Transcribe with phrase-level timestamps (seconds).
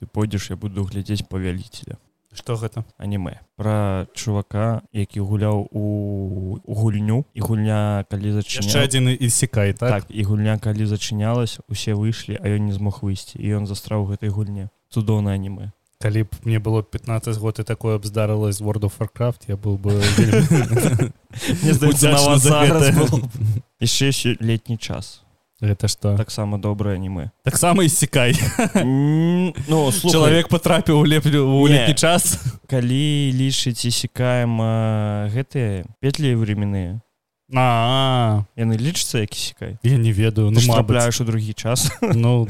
[0.00, 1.98] ты пойдзеш я буду глядзець павяліцеля
[2.38, 2.84] что гэта?
[2.98, 7.24] Аніме про чувака які гуляў у гульню.
[7.34, 12.38] І гульня калі яшчэ зачыня адзін ісікай так, так і гульня калі зачынялась усе выйшлі
[12.38, 13.42] а ён не змог выйсці.
[13.42, 15.72] І ён застраў гэтай гульне цудоўна аніме.
[15.98, 19.78] Калі б мне было 15 год і такое б здарылась World of Warcraft я быў
[19.82, 19.98] бы
[23.82, 25.26] яшчэ летні час
[25.60, 26.16] гэта что?
[26.16, 28.34] Таксама добрае аніме таксама ісікай
[28.74, 32.38] М, ну слухай, чалавек патрапіў у леплю у летні час.
[32.68, 37.00] Калі лічыць і сікаем а, гэтыя петлі временныя
[37.54, 38.44] а.
[38.56, 41.90] Яны лічацца як сікай я не ведаю ну трапляеш у другі час.
[42.02, 42.46] Ну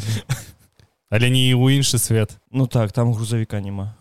[1.08, 3.94] але не ў іншы свет ну так там грузавіка няма.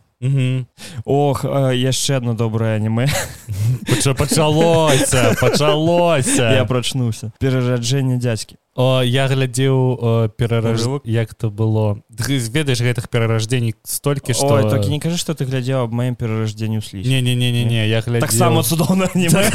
[1.05, 3.05] Ох яшчэ одно добрае аніме.
[3.89, 12.81] Пача- пачалося пачалося я прачнуўся перараджэнне дзядзькі О, я глядзеў перараж як то было ведаеш
[12.81, 17.05] гэтых перараждзеній столькі што Ой, так не кажы што ты глядзеў аб маім перараждзенню сліз
[17.07, 19.49] не не не не не я глядзеў таксама цудоўна аніме.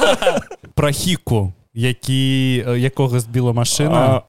[0.76, 4.22] Пра хіку які якога збіла машына А,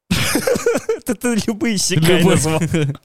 [1.05, 2.95] ты любы Любы.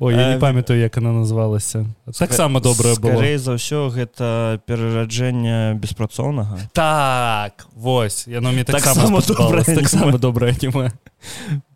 [0.00, 1.86] Ой я не Э, памятаю як она называлася
[2.18, 6.58] таксама добрая была за ўсё гэта перараджэнне беспрацоўнага.
[6.72, 9.74] Так вось яно мне таксама Таксама спадабалася.
[9.74, 10.18] добрае аніме.
[10.18, 10.92] добрае аніме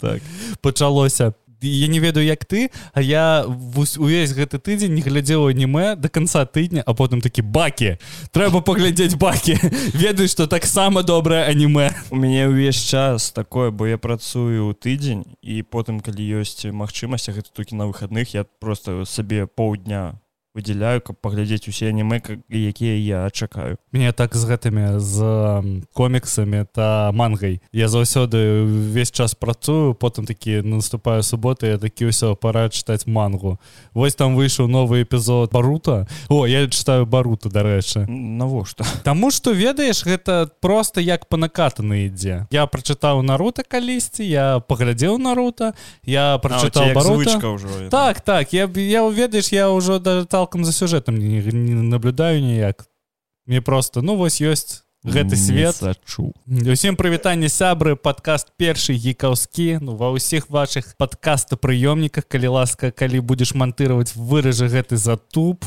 [0.00, 0.20] так
[0.60, 1.32] пачалося
[1.62, 6.44] я не ведаю як ты а я увесь гэты тыдзень не глядзеў аніме до конца
[6.46, 7.98] тыдня а потым такі бакі
[8.32, 9.58] трэба паглядзець бакі
[9.94, 11.90] ведаю што таксама добрае аніме.
[12.10, 17.30] У мяне ўвесь час такое бо я працую ў тыдзень і потым калі ёсць магчымасць
[17.30, 20.21] гэта толькі на выхадных я просто сабе паўдня
[20.54, 25.82] выдзяляю каб паглядзець усе аніме ка- якія я чакаю мне так з гэтымі з ам,
[25.94, 27.60] коміксамі та мангай.
[27.72, 33.58] Я заўсёды увесь час працую потым такі наступаю суботы я такі ўсё пора чытаць мангу.
[33.94, 36.06] Вось там выйшаў новы эпізод барута.
[36.28, 38.06] О я читаю барута дарэчы.
[38.08, 38.84] Навошта?
[39.04, 42.46] Таму што ведаеш гэта просто як па накатаны ідзе.
[42.50, 45.72] Я прачытаў нарута калісьці я паглядзеў нарута
[46.04, 47.38] я прачытаў барута.
[47.52, 52.42] ўжо так так я я ведаеш я ўжо да цалкам за сюжэтам не, не наблюдаю
[52.42, 52.88] ніяк.
[53.46, 55.78] Мне просто ну вось ёсць гэты свет.
[56.06, 62.90] чу усім прывітанне сябры падкаст першы гікаўскі ну ва ўсіх ваших падкаста прыёмніках калі ласка
[62.90, 65.62] калі будзеш мантыраваць выражы гэты затуп.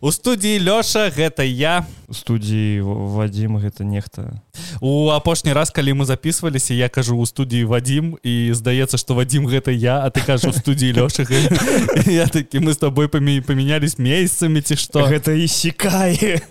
[0.00, 1.88] У студіі лёша гэта я.
[2.12, 4.44] Студіі вадзім гэта нехта
[4.82, 9.46] у апошні раз калі мы записываліся я кажу у студіі вадзім і здаецца што вадзім
[9.46, 11.22] гэта я а ты кажу у студіі лёша.
[11.22, 15.06] Гэта- я такі мы з тобой памі памянялись месяцамі ці што?
[15.06, 16.42] Гэта і сікае.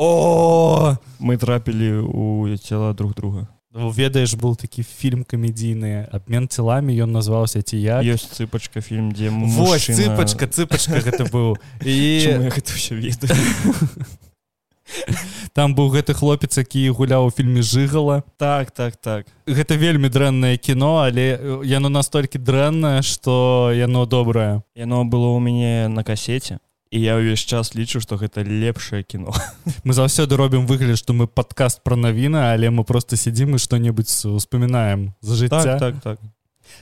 [0.00, 0.96] О!
[1.20, 3.48] Мы трапілі у цела друг друга.
[3.74, 9.12] Ну, ведаеш был такі фільм камедійны абмен целамі ён назваўся ці я ёсць цыпачка фільм
[9.12, 11.60] дзе Вось мужчына- цыпачка цыпачка гэта быў.
[11.84, 13.36] І я гэта ўсё ведаю
[15.56, 19.26] там быў гэты хлопец які гуляў у фільме жыгала так так так.
[19.46, 24.62] Гэта вельмі дрэннае кіно але яно настолькі дрэннае што яно добрае.
[24.74, 26.58] Яно было ў мяне на касеце
[26.90, 29.34] і я ўвесь час лічу што гэта лепшае кіно.
[29.84, 34.24] Мы заўсёды робім выгляд што мы падкаст пра навіны але мы просто сядзім і што-небудзь
[34.24, 35.78] успамінаем за жыцця.
[35.78, 36.18] Так так так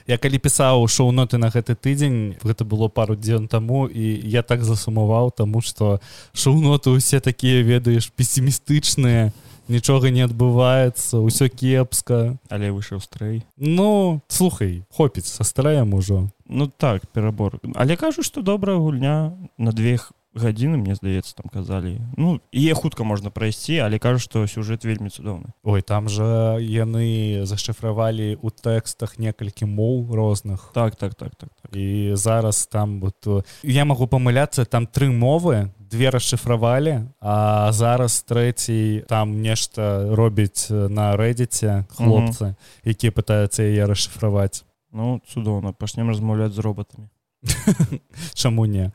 [0.07, 4.63] я калі пісаў шоу-ноты на гэты тыдзень гэта было пару дзён таму і я так
[4.63, 5.99] засумаваў таму што
[6.33, 9.31] шоу-ноты усе такія ведаеш песімістычныя
[9.67, 12.39] нічога не адбываецца ўсё кепска.
[12.49, 13.43] Але выйшаў стрэй.
[13.57, 16.29] Ну слухай хопіць са страем ужо.
[16.47, 17.59] Ну так перабор.
[17.75, 22.73] Але кажу што добрая гульня на две х- гадзіны мне здаецца там казалі ну е
[22.73, 28.49] хутка можна прайсці але кажу што сюжэт вельмі цудоўны ой там жа яны зашыфравалі у
[28.49, 31.75] тэкстах некалькі моў розных так так так так так.
[31.75, 38.21] І зараз там вот э, я магу памыляцца там тры мовы две расшыфравалі а зараз
[38.23, 46.09] трэцій там нешта робіць э, на рэдзіце хлопцы якія пытаюцца яе расшыфраваць ну цудоўна пачнем
[46.09, 47.09] размаўляць з роботамі
[48.33, 48.91] чаму не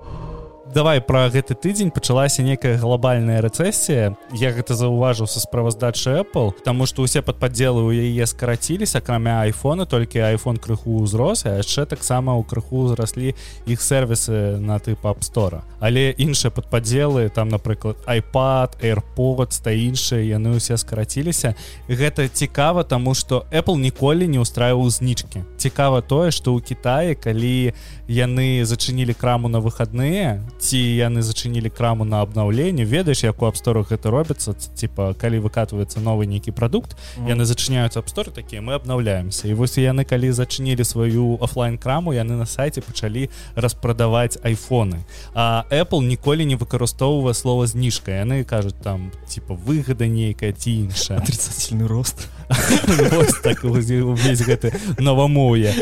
[0.70, 4.14] давай пра гэты тыдзень пачалася некая глобальная рэцэсія.
[4.32, 9.86] Я гэта заўважыў са справаздачы Apple таму што ўсе падпадзелы ў яе скараціліся акрамя айфона
[9.86, 13.34] толькі iPhone крыху ўзрос а яшчэ таксама ў крыху ўзраслі
[13.66, 20.56] іх сервісы на тып апстора але іншыя падпадзелы там напрыклад iPad airpods та іншыя яны
[20.56, 21.58] ўсе скараціліся.
[21.90, 27.70] Гэта цікава таму што Apple ніколі не ўстраиваў знічкі цікава тое что ў Китае калі
[28.10, 33.94] яны зачынілі краму на выходные ці яны зачынілі краму на обнаўленне ведаеш як у абсторах
[33.94, 37.30] гэта робіцца типа калі выкатваецца новы нейкі продукт mm.
[37.30, 42.34] яны зачыняюць абсторы такія мы обнаўляемся і вось яны калі зачынілі сваю офлайн краму яны
[42.34, 45.04] на сайте пачалі распрадаваць айфоны.
[45.34, 51.18] А Apple ніколі не выкарыстоўвае слова зніжка яны кажуць там типа выгода нейкая ці іншая
[51.18, 52.28] отрицательный рост
[53.42, 55.74] так увесь гэты новамоўе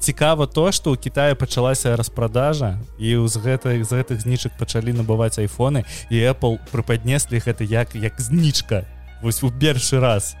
[0.00, 5.38] цікава то что у Китае пачалася распродажа і з гэтых з гэтых знічак пачалі набываць
[5.38, 8.84] айфоны і Apple прыпаднеслі гэта як як знічка.
[9.22, 10.36] Вось у першы раз.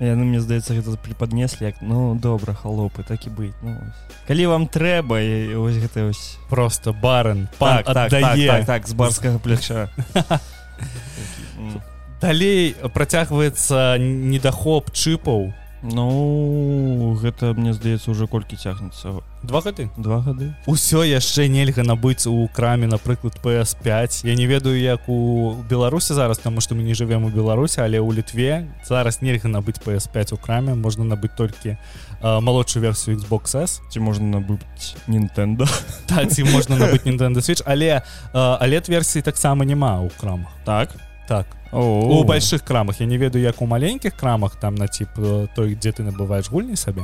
[0.00, 3.80] Яны мне здаецца гэта припаднеслі як ну добра халопы так і быць ну,
[4.28, 5.24] калі вам трэба
[5.56, 9.88] ось гэта ось просто барен так, так, так, так, так з барскага пляча
[12.20, 15.52] далей працягваецца недахоп чыпаў.
[15.82, 19.20] Ну гэта мне здаецца уже колькі цягнецца.
[19.42, 19.90] Два гады?
[19.96, 20.50] Два гады.
[20.66, 26.38] Усё яшчэ нельга набыць у краме напрыклад PS5 я не ведаю як у беларусі зараз
[26.38, 30.38] тому что мы не живвем у беларусі але ў літве зараз нельга набыць PS5 у
[30.38, 30.74] краме.
[30.74, 31.76] Можна набыць толькі
[32.22, 33.80] малодшую версію Xbox S.
[33.92, 35.68] Ці можна набыць Nintendo?
[36.08, 38.02] Та, ці можна набыць Nintendo switch але
[38.32, 40.50] але версіі таксама няма ў крамах.
[40.64, 40.96] Так?
[41.28, 43.00] Так у больших крамах.
[43.00, 45.08] Я не ведаю як у маленькіх крамах там на тип
[45.54, 47.02] той дзе ты набываешь гульні сабе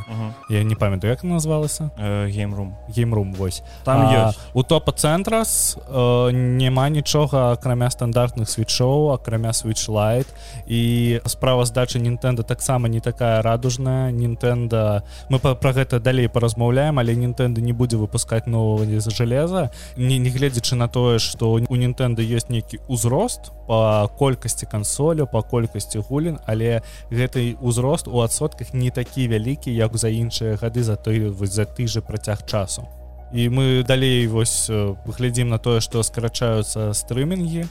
[0.48, 3.62] я не памятаю як называлася геймрум геймрум вось.
[3.84, 10.26] Там у топа цэнтрас э, няма нічога акрамя стандартных свечоў акрамя switch light
[10.66, 14.10] і справа здачы Нінтэнда таксама не такая радужная.
[14.10, 20.18] Нінтэнда мы пра гэта далей паразмаўляем але Нінтэнда не будзе выпускать нового з железа не
[20.18, 25.42] не гледзячы на тое что у Нінтэнда ёсць нейкі ўзрост по колькасці колькасці кансолю по
[25.42, 30.96] колькасці гулін але гэты ўзрост у адсотках не такі вялікі як за іншыя гады за
[30.96, 32.84] той вось за ты же працяг часу.
[33.32, 34.68] І мы далей вось
[35.06, 37.64] глядзім на тое што скарачаюцца стрымінгі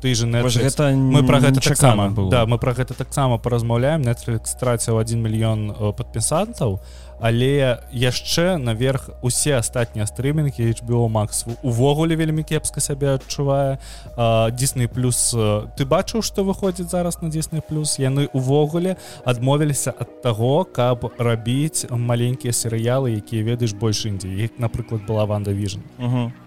[0.00, 4.98] ты же гэта мы про гэта таксама да мы про гэта таксама паразмаўляем Netflix страціў
[4.98, 12.80] 1 мільён падпісантаў а але яшчэ наверх усе астатнія стрымінгі HBO Max увогуле вельмі кепска
[12.80, 13.78] сябе адчувае.
[14.54, 15.34] Disney плюс
[15.76, 21.86] ты бачыў што выходзіць зараз на Disney плюс яны увогуле адмовіліся ад таго каб рабіць
[21.90, 25.82] маленькія серыялы якія ведаеш больш індзі як напрыклад была ванда Vision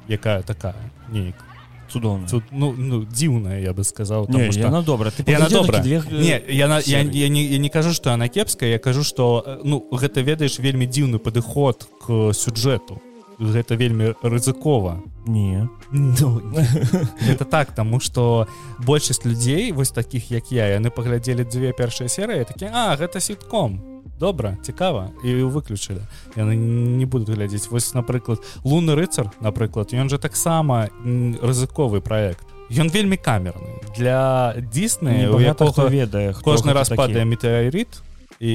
[0.07, 0.75] якая такая
[1.11, 1.50] нейкая
[1.91, 4.63] цудоўна Цуд, ну, ну дзіўная я бы сказаў не, что...
[4.63, 6.01] яна добра ты яна добра две...
[6.11, 9.85] не яна я, я, не, я не кажу что она кепская я кажу что ну
[9.91, 13.01] гэта ведаеш вельмі дзіўны падыход к сюджэту
[13.41, 15.01] гэта вельмі рызыкова.
[15.25, 16.41] Не ну,
[17.29, 18.47] это так тому что
[18.79, 23.81] большасць людзей вось таких як я яны паглядзелі дзве першыя серыі такі а гэта сітком
[24.19, 26.01] добра цікава і выключылі
[26.35, 30.89] яны не будуць глядзець вось напрыклад лунны рыцар напрыклад ён жа таксама
[31.41, 32.45] рызыковы проект.
[32.71, 37.99] Ён вельмі камерны для дзісны у якога ведае кожны раз падае метэарит
[38.41, 38.53] і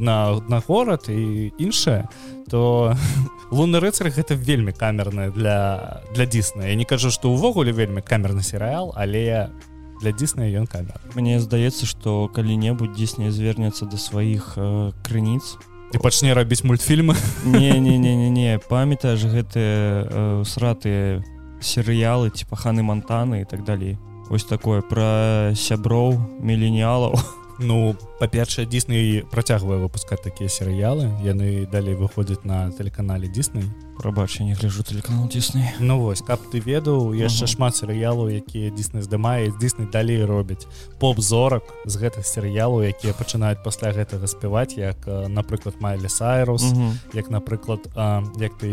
[0.00, 2.08] на на горад і іншае
[2.48, 2.96] то
[3.52, 8.40] лунны рыцар гэта вельмі камерная для для дзісна я не кажу што ўвогуле вельмі камерны
[8.40, 9.52] серыял але
[10.00, 15.60] для дзісныя ён камер Мне здаецца што калі-небудзь дзісне звернецца да сваіх э, крыніц.
[15.92, 17.14] І пачне рабіць мультфільмы.
[17.44, 18.58] Не не не не не.
[18.58, 19.76] Памятаеш гэтыя
[20.08, 21.20] э, сратыя
[21.60, 23.98] серыялы ці паханы монтаны і так далей.
[24.30, 24.80] Ось такое.
[24.80, 27.20] Пра сяброў міленіалаў
[27.60, 33.68] Ну па-першае Дисней працягвае выпускаць такія серыялы яны далей выходзяць на тэлеканале Дисней
[34.00, 37.52] прабача не гляжу тэлеканал Дисней Ну вось каб ты ведаў яшчэ угу.
[37.52, 40.64] шмат серыялаў якія Дисней здымае Дисней далей робяць
[40.98, 46.96] поп-зорак з гэтых серыялаў якія пачынаюць пасля гэтага спяваць як напрыклад Майлі Сайрус угу.
[47.12, 48.72] як напрыклад а, як ты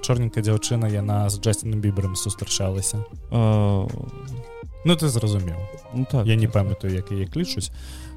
[0.00, 3.02] чорненькая дзяўчына яна з Джастином бібером сустрачалася.
[3.30, 3.86] А...
[4.84, 5.58] Ну ты зразумеў.
[5.94, 7.70] ну, так, я не памятаю як яе клічуць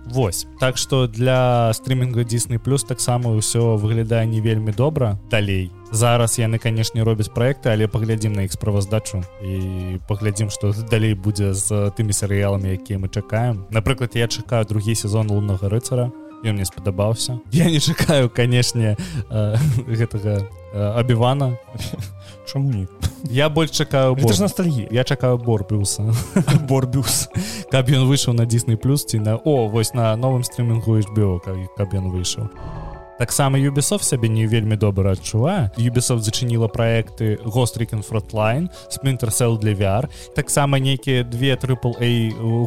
[0.06, 5.72] Вось так что для стрімінга Disney плюс таксама ўсё выглядае не вельмі добра далей.
[5.92, 11.54] Зараз яны канешне робяць проекты але паглядзім на іх справаздачу і паглядзім что далей будзе
[11.54, 13.66] з тымі серыяламі якія мы чакаем.
[13.70, 16.12] Напрыклад я чакаю другі сезон луннага рыцара
[16.44, 18.98] ён мне спадабаўся я не чакаю канешне
[19.30, 19.56] э,
[19.88, 21.58] гэтага абівана
[22.46, 22.88] чаму не
[23.24, 26.14] я больш чакаю ностальгі я чакаю борбюса.
[26.70, 27.30] Борбюс.
[27.72, 31.40] Каб ён выйшаў на Disney плюс ці на о вось на новым стрімінгу HBO
[31.78, 32.50] каб ён выйшаў
[33.22, 40.10] таксама Ubisoft сябе не вельмі добра адчувае Ubisoft зачыніла проекты гострикін фронтлайн спмінтерсел для VR
[40.36, 41.94] таксама нейкія две трипл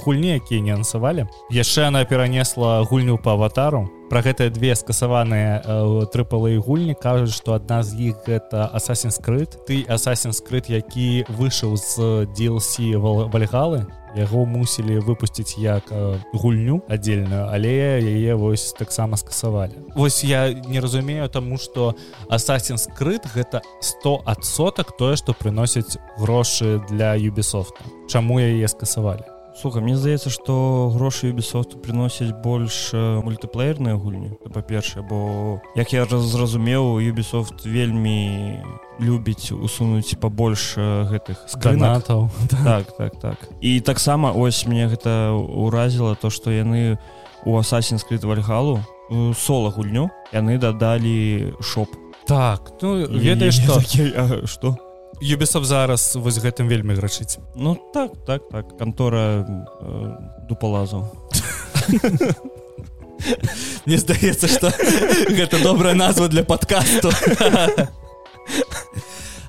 [0.06, 6.52] гульні якія не ансавалі яшчэ она перанесла гульню по аватару про гэтыя две скасаваныя трыпалы
[6.62, 12.22] гульні кажуць што адна з іх гэта асасін скрыт ты асасін скрыт які выйшаў з
[12.30, 13.82] DLC вальгалы.
[14.14, 15.90] Яго мусілі выпусціць як
[16.30, 19.82] гульню аддзельную але яе вось таксама скасавалі.
[19.98, 21.98] Вось я не разумею таму што
[22.30, 29.82] асасін скрыт гэта 100 адсотак тое што прыносіць грошы для юбісофта Чаму яе скасавалі Слухай,
[29.82, 37.62] мне здаецца што грошы юбісофту прыносяць больш мультыплеерныя гульні па-першае бо як я зразумеў юбісофт
[37.62, 38.58] вельмі
[38.98, 43.38] любіць усунуць пабольш гэтых сканатаў так так так.
[43.62, 46.98] І таксама ось мне гэта ўразіла то што яны
[47.46, 48.82] у асасін скрыт вальгалу
[49.38, 51.94] сола гульню яны дадалі шоп.
[52.26, 53.78] Так ну ведаеш што?
[54.50, 54.74] што
[55.24, 58.76] Юбісов зараз вось гэтым вельмі грачыць Ну так так так.
[58.76, 59.46] Кантора э,
[60.48, 61.08] дупалазаў
[63.88, 64.68] Мне здаецца што
[65.32, 67.08] гэта добрая назва для падкасту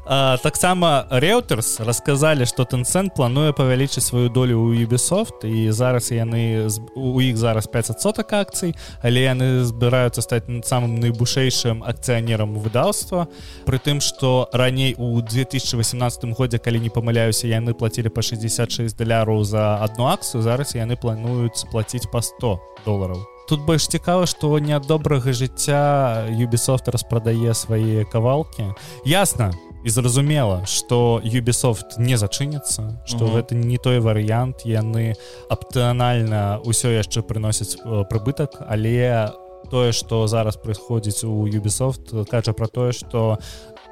[0.06, 7.18] таксама рэўтерс расказалі што тэнцэн плануе павялічыць сваю долю ў Ubisoft і зараз яны у
[7.22, 13.28] іх зараз 5сотак акцый але яны збіраюцца стаць самым найбушэйшым акцыянерам выдаўства.
[13.66, 19.42] Пры тым што раней у 2018 годзе калі не памыляюся яны плацілі па 66 даляраў
[19.42, 23.26] за одну акцыю зараз яны плануюць плаціць па 100 долараў.
[23.48, 28.74] Тут больш цікава што не ад добрага жыцця Ubisoft распрадае свае кавалкі.
[29.06, 29.54] Ясна
[29.86, 35.14] і зразумела что Ubisoft не зачыніцца что гэта не той варыянт яны
[35.50, 37.78] аптыанальна ўсё яшчэ прыносяць
[38.10, 39.30] прыбытак але
[39.70, 43.38] тое что зараз происходзіць у Ubisoft кажа про тое что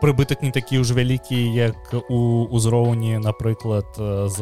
[0.01, 1.77] прыбытак не такі ўж вялікі як
[2.09, 4.39] у узроўні напрыклад з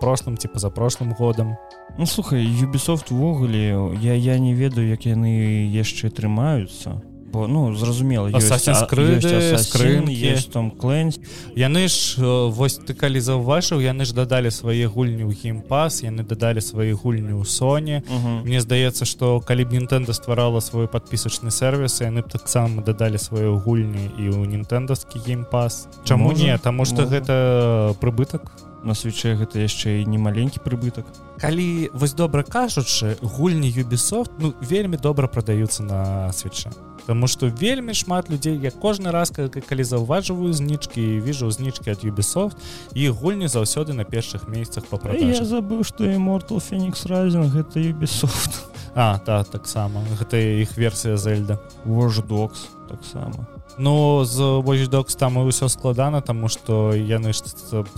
[0.00, 1.54] прошлым ці за прошлым годам.
[1.98, 8.30] Ну слухай Ubisoft увогуле я я не ведаю як яны яшчэ трымаюцца бо ну зразумела
[10.06, 11.18] есть там клэнс
[11.58, 12.22] яны ж
[12.54, 17.34] вось ты калі заўважыў яны ж дадалі свае гульні ў геймпас яны дадалі свае гульні
[17.34, 18.06] ў Соне
[18.46, 23.58] Мне здаецца што калі б Нтэнда стварала свой падпісачны сервіс яны б таксама дадалі сваю
[23.58, 28.46] гульні і ў нінтэндаскі геймпас Чаму не таму што гэта прыбытак
[28.84, 31.08] на свече гэта яшчэ і не маленькі прыбытак.
[31.40, 36.70] Калі вось добра кажучы гульні Ubisoft ну вельмі добра прадаюцца на свеча
[37.06, 42.56] Таму што вельмі шмат людзей я кожны раз калі заўважваю знічкі віжу знічкі ад Ubisoft
[42.94, 48.64] і гульні заўсёды на першых месяцах па я забыў што immortal Фенікс разін гэта Ubisoft.
[48.94, 50.06] А так таксама.
[50.18, 57.34] Гэта іх версія зельда Watchdogs таксама Ну з Watchdogs там ўсё складана таму што яны
[57.34, 57.42] ж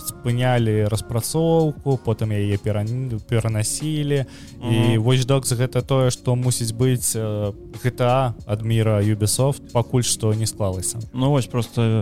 [0.01, 4.25] спынялі распрацоўку потым яе перанасілі.
[4.57, 10.97] І Watchdogs гэта тое што мусіць быць GTA ад мира Ubisoft пакуль што не склалася.
[11.13, 12.01] Ну вось просто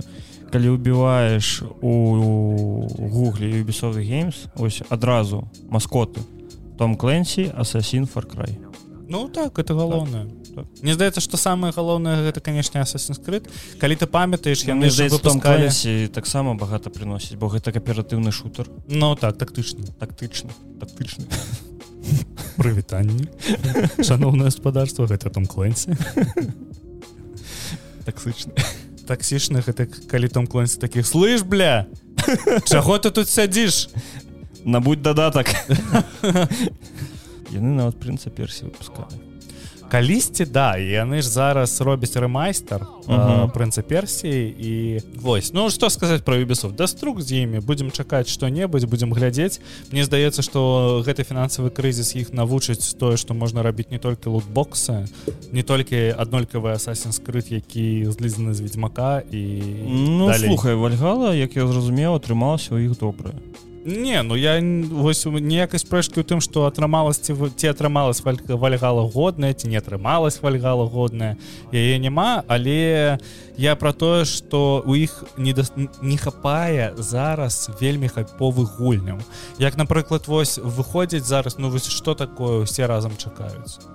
[0.51, 6.23] калі убіваеш у гугле Ubisoft Games ось адразу маскоты
[6.77, 8.55] Том Кленсі Асасін фаркрай
[9.07, 10.65] Ну так это галоўнае так.
[10.81, 13.49] Мне здаецца што самае галоўнае гэта канешне асасін скрыт
[13.81, 15.69] калі ты памятаеш яны выпускалі
[16.13, 18.69] таксама багата прыносіць бо гэта кааператыўны шутер.
[18.87, 21.27] Ну так тактычны тактычны тактычны
[22.57, 23.27] прывітанне
[24.01, 25.97] шаноўнае гаспадарства гэта там кленсі
[28.05, 28.53] таксычны
[29.05, 31.85] таксічны гэта калі там клонці таких слыш бля
[32.65, 33.89] чаго ты тут сядзіш
[34.65, 35.53] набудь дадатак
[37.53, 39.35] яны нават прынца персі выпускалі.
[39.89, 42.81] Калісьці да яны ж зараз робяць рэмайстар
[43.53, 44.73] прынца персіі і
[45.21, 45.53] вось.
[45.53, 49.61] Ну что сказаць про юбісов даструк з імі будемм чакаць што-небудзь будзем глядзець.
[49.93, 55.05] Мне здаецца што гэты фінансавы крызіс іх навучыць тое што можна рабіць не толькі лутбоксы
[55.53, 59.41] не толькі аднолькавы асасін скрыт які злізаны з ведьзьмака і
[59.85, 63.37] ну, слухай вальгала як я зразумеў атрымалася у іх добрае
[63.85, 64.57] Не ну я
[64.89, 70.89] вось ніякай спрэчкі ў тым што атрымаласці ці атрымалась вальгала годная ці не атрымалась вальгала
[70.89, 71.37] годная
[71.69, 73.21] яе няма але
[73.61, 75.69] я пра тое што у іх не да...
[76.01, 79.21] не хапае зараз вельмі хайповых гульняў.
[79.61, 83.85] Як напрыклад вось выходзіць зараз ну вось што такое усе разам чакаюць?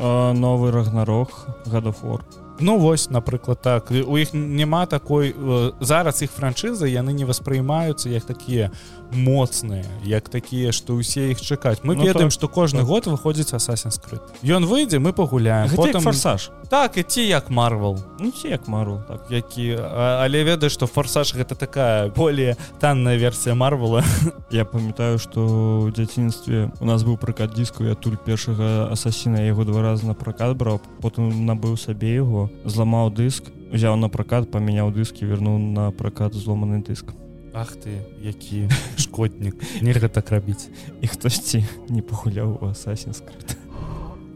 [0.00, 2.24] Новы рагнарог гадафор
[2.60, 3.90] Ну вось напрыклад так.
[3.90, 8.70] У іх няма такой э, зараз іх франшызы яны не воспрымаюцца як такія
[9.12, 11.80] моцныя як такія што ўсе іх чакаць.
[11.82, 12.88] Мы Ну, ведаем так, што кожны так.
[12.88, 18.48] год выходзіць асасінскрыт Ён выйдзе мы пагуляем потым форсаж так ідці як марвал ну ці
[18.48, 24.02] як мару так які а, але ведаеш што форсаж гэта такая более танная версія марвала
[24.50, 25.40] я памятаю што
[25.88, 30.14] ў дзяцінстве у нас быў пракат дыску я адтуль першага асасіна яго два разы на
[30.14, 35.90] пракат браў потым набыў сабе яго зламаў дыск узяў на пракат памяняў дыскі вернуў на
[35.90, 37.14] пракат зломаны дыск
[37.54, 38.66] Ах ты які
[38.98, 40.66] шкоднік нельга так рабіць
[41.00, 43.53] і хтосьці не пагуляў у асасінскрыт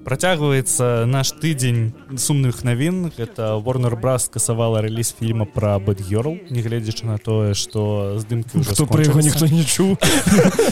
[0.09, 4.31] працягваецца наш тыдзень сумных навін это Warner Bros.
[4.33, 9.45] касавала рэліз фільма пра бэдгерл нягледзячы на тое што здымкі ўжо хто пра яго ніхто
[9.53, 10.01] не чуў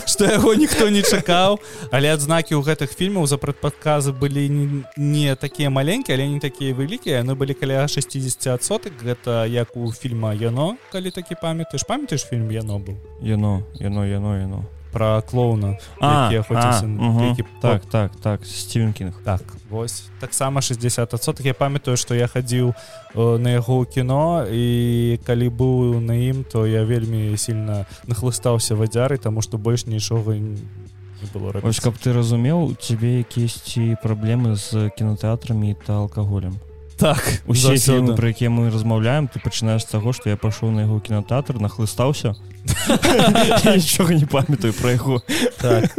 [0.08, 1.60] што яго ніхто не чакаў
[1.92, 4.66] але адзнакі ў гэтых фільмаў за прадпадказы былі не,
[4.96, 9.92] не такія маленькія але не такія вялікія яны былі каля 60 соток гэта як у
[9.92, 11.84] фільма яно калі такі памятаеш.
[11.84, 12.96] Памятаеш фільм яно быў?
[13.20, 14.64] Яно яно яно яно
[14.96, 17.28] про клоуна А, охоціўся, а, мгм.
[17.28, 17.82] які так.
[17.84, 22.72] Так так Стивен Кінг Так вось таксама 60 соток я памятаю што я хадзіў
[23.14, 29.18] э, на яго кіно і калі быў на ім то я вельмі сильно нахлыстаўся вадзяры
[29.18, 30.56] таму што больш нічога не
[31.34, 36.56] было каб ты разумеў у цябе якісьці праблемы з кінотэатрамі та алкаголем
[36.96, 40.88] так усе фільмы пра якія мы размаўляем ты пачынаеш з таго што я пашоў на
[40.88, 42.34] яго кінотэатр нахлыстаўся
[43.64, 45.22] нічога не памятаю пра яго
[45.60, 45.92] так.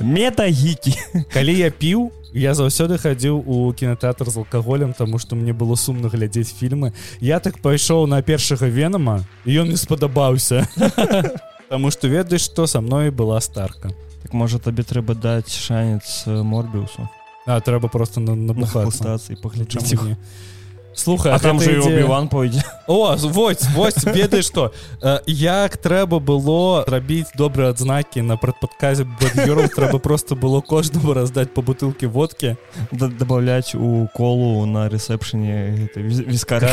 [0.00, 0.94] метагікі.
[1.32, 6.08] Калі я піў я заўсёды хадзіў у кінотэатр з алкаголем таму што мне было сумна
[6.08, 10.66] глядзець фільмы я так пайшоў на першага венама і ён не спадабаўся
[11.66, 13.90] Таму што ведаеш што са мной была старка.
[14.22, 17.08] Так можа табе трэба даць шанец морбіусу
[17.46, 20.16] А трэба просто на, набухацца і паглядзець
[20.96, 24.72] слухай а там гэта же і ідзея- обіван пойдзе О вось вось ведаеш што
[25.26, 29.06] як трэба было рабіць добрыя адзнакі на прадпадказе
[29.76, 32.56] трэба просто было кожнаму раздаць по бутылке водкі
[32.92, 36.64] дабаўляць у колу на рэсепшане віскар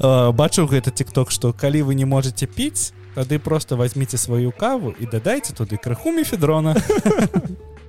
[0.00, 4.94] Э, бачыў гэта тикток што калі вы не можете піць тады просто возьмите сваю каву
[4.98, 6.74] і дадайце туды крыху мефедрона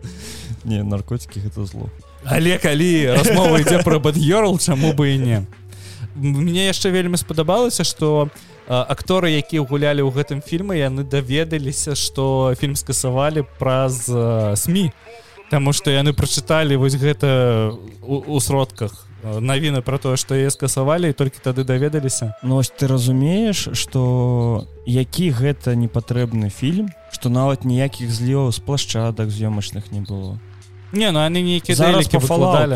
[0.64, 1.90] не наркотики гэта зло.
[2.26, 5.40] Але калі размова ідзе про бадгерл чаму бы і не.
[6.16, 8.30] Мне яшчэ вельмі спадабалася что
[8.68, 14.90] акторы якія гулялі ў гэтым фільме яны даведаліся что фільм скасавалі праз э, сМ
[15.50, 17.70] Таму што яны прачыталі вось гэта
[18.02, 22.36] у, у сродках навіны про тое што яе скасавалі і толькі тады даведаліся?
[22.44, 29.30] Ну ось ты разумееш что які гэта непатрэбны фільм что нават ніякіх зліваў з плашчадак
[29.30, 30.38] з'ёмачных не было.
[30.94, 32.06] Не ну яны нейкія зараз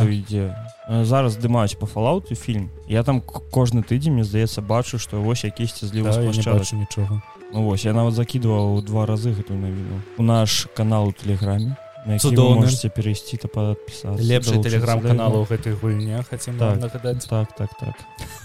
[0.09, 0.55] ідзе.
[0.89, 2.69] Э, зараз здымаюць по фалауту фільм.
[2.87, 7.21] Я там кожны тыдзень мне здаецца бачу что вось якісьці злівы Да, нічога.
[7.53, 10.01] Ну вось я нават закидываў два разы гэтую навіну.
[10.17, 11.77] У наш канал у тэлеграме
[12.09, 12.65] на Цудоўны.
[12.65, 16.73] можете перайсці то подпісацца лепшы далучыцца телеграм-канал да у гэтай гульне хацім Так.
[16.73, 16.81] так.
[16.81, 17.95] нагадаць так так так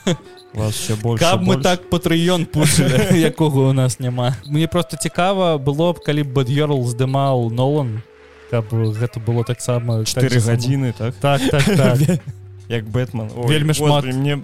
[0.55, 1.63] вас все больше каб мы больше.
[1.63, 6.85] так патрыён пушылі якога у нас няма мне просто цікава было б калі б бад'ерл
[6.85, 8.03] здымаў нолан
[8.51, 12.21] каб гэта было таксама 4 гадзіны так так так так
[12.69, 14.05] як бэтмен Ой, Вельмі шмат.
[14.05, 14.41] мне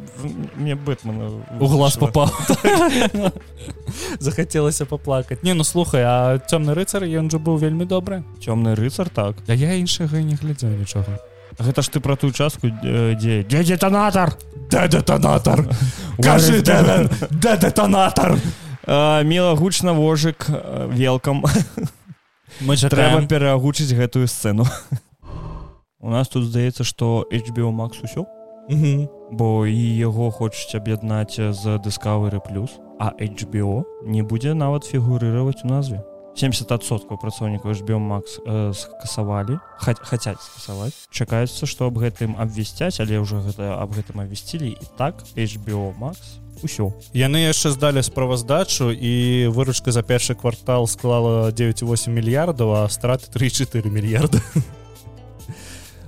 [0.56, 1.30] мне бэтмена
[1.61, 2.30] у глаз попал
[4.20, 9.09] захацелася паплакаць не ну слухай а цёмны рыцар ён жа быў вельмі добры цёмны рыцар
[9.09, 9.37] так.
[9.48, 11.18] А я іншага не глядзеў нічога
[11.59, 14.37] гэта ж ты про тую частку дзе дзе дэтанатар
[14.70, 15.66] да дэтанатар
[16.22, 18.37] Кажы, да дэтанатар
[18.87, 20.46] А, міла гучна вожык
[20.88, 21.44] велкам
[22.61, 24.64] мы трэба пераагучыць гэтую сцэну
[26.00, 28.24] у нас тут здаецца што HBO Max усё
[29.32, 35.68] бо і яго хочуць аб'яднаць з Discovery плюс а HBO не будзе нават фігурыраваць у
[35.68, 36.00] назве
[36.38, 43.18] 70соткаў працоўнікаў HBO Max э, скасавалі хаць- хацяць скасаваць чакаецца што аб гэтым абвесцяць але
[43.20, 49.48] ўжо гэта аб гэтым абвесцілі і так HBO Max усё яны яшчэ здалі справаздачу і
[49.50, 54.38] выручка за першы квартал склала 9,8 мільярдаў а страты 3,4 мільярда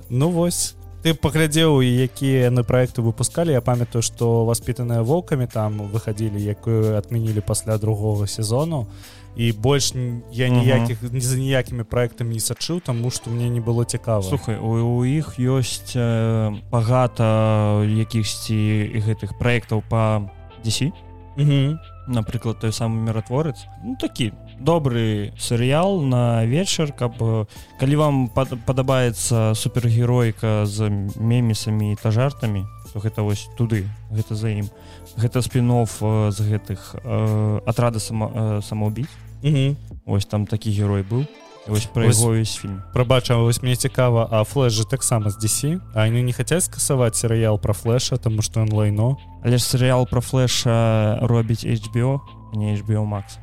[0.09, 0.75] ну вось.
[1.03, 3.51] Ты паглядзеў якія яны проекты выпускалі.
[3.51, 8.87] Я памятаю што воспитаныя волкамі там выхадзілі якую адмянілі пасля другого сезону
[9.35, 9.93] і больш
[10.31, 14.23] я ніякіх ні за ніякімі проектамі не сачыў таму што мне не было цікава.
[14.23, 20.29] Слухай у, у іх ёсць э, багата якіхсьці гэтых праектаў по
[20.63, 20.93] DC
[21.35, 21.79] Мгм.
[22.07, 27.45] напрыклад той самы міратворец ну такі добры серыял на вечар каб э,
[27.79, 34.49] калі вам пад- падабаецца супергеройка з мемісамі та жартамі то гэта вось туды гэта за
[34.49, 34.69] ім.
[35.17, 39.09] Гэта спінов э, з гэтых э, атрада сама э, самоубіць
[39.43, 39.75] Мгм.
[40.05, 41.27] ось там такі герой быў.
[41.67, 42.83] Вось пра яго увесь фільм.
[42.93, 47.15] Прабача вось мне цікава а флэш же таксама з DC а яны не хацяць скасаваць
[47.15, 52.19] серыял пра флеша тому что ён лайно але ж серыял про флеша робіць HBO
[52.53, 53.39] не HBO Max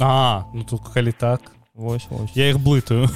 [0.00, 1.40] А ну тут калі так.
[1.74, 2.36] Вось, вось.
[2.36, 3.08] я іх блытаю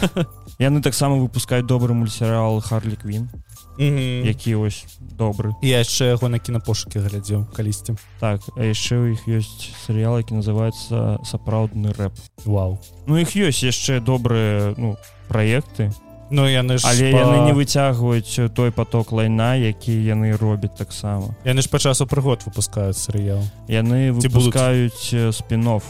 [0.58, 3.30] яны таксама выпускаюць добры мультсерыал Харлі Квін
[3.78, 9.70] які ось добры я яшчэ яго на кінапошукі глядзеў калісьці так яшчэ ў іх ёсць
[9.86, 12.18] серыял які называется сапраўдны рэп
[12.50, 12.82] Вау.
[13.06, 14.98] Ну іх ёсць яшчэ добрыя ну
[15.30, 15.94] праекты
[16.30, 17.22] Ну яны ж але па...
[17.22, 22.42] яны не выцягваюць той поток лайна які яны робяць таксама яны ж па часу прыгод
[22.42, 25.86] выпускаюць серыял яны выпускаюць спінов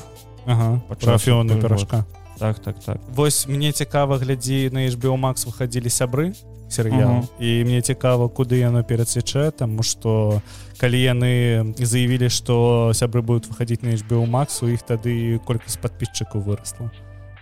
[0.51, 1.63] ага, Па пра часу фіоны прыгод.
[1.63, 2.05] пирожка
[2.39, 6.35] так так так Вось мне цікава глядзі на HBO Max выходили сябры
[6.71, 7.29] серыял Мгм.
[7.41, 10.41] і мне цікава куды яно перацвечэ тому что
[10.79, 16.41] калі яны заявілі что сябры будут выходить на HBO Max у іх тады колькасць подписчикаў
[16.43, 16.91] выросла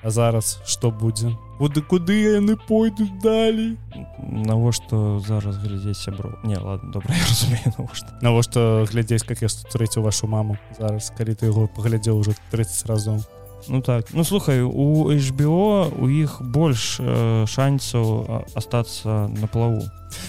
[0.02, 3.76] А зараз что будзе куды куды яны пойдуць далей
[4.22, 10.06] навошта зараз глядзець сябро не ладно добра я разумею навошта навошта глядзець как я сустрэціў
[10.06, 10.58] вашу маму.
[10.78, 13.18] Зараз калі ты яго паглядзеў уже 30 разоў
[13.68, 14.06] Ну так.
[14.12, 19.82] Ну слухай у HBO у іх больш э, шансаў а, астацца на плаву.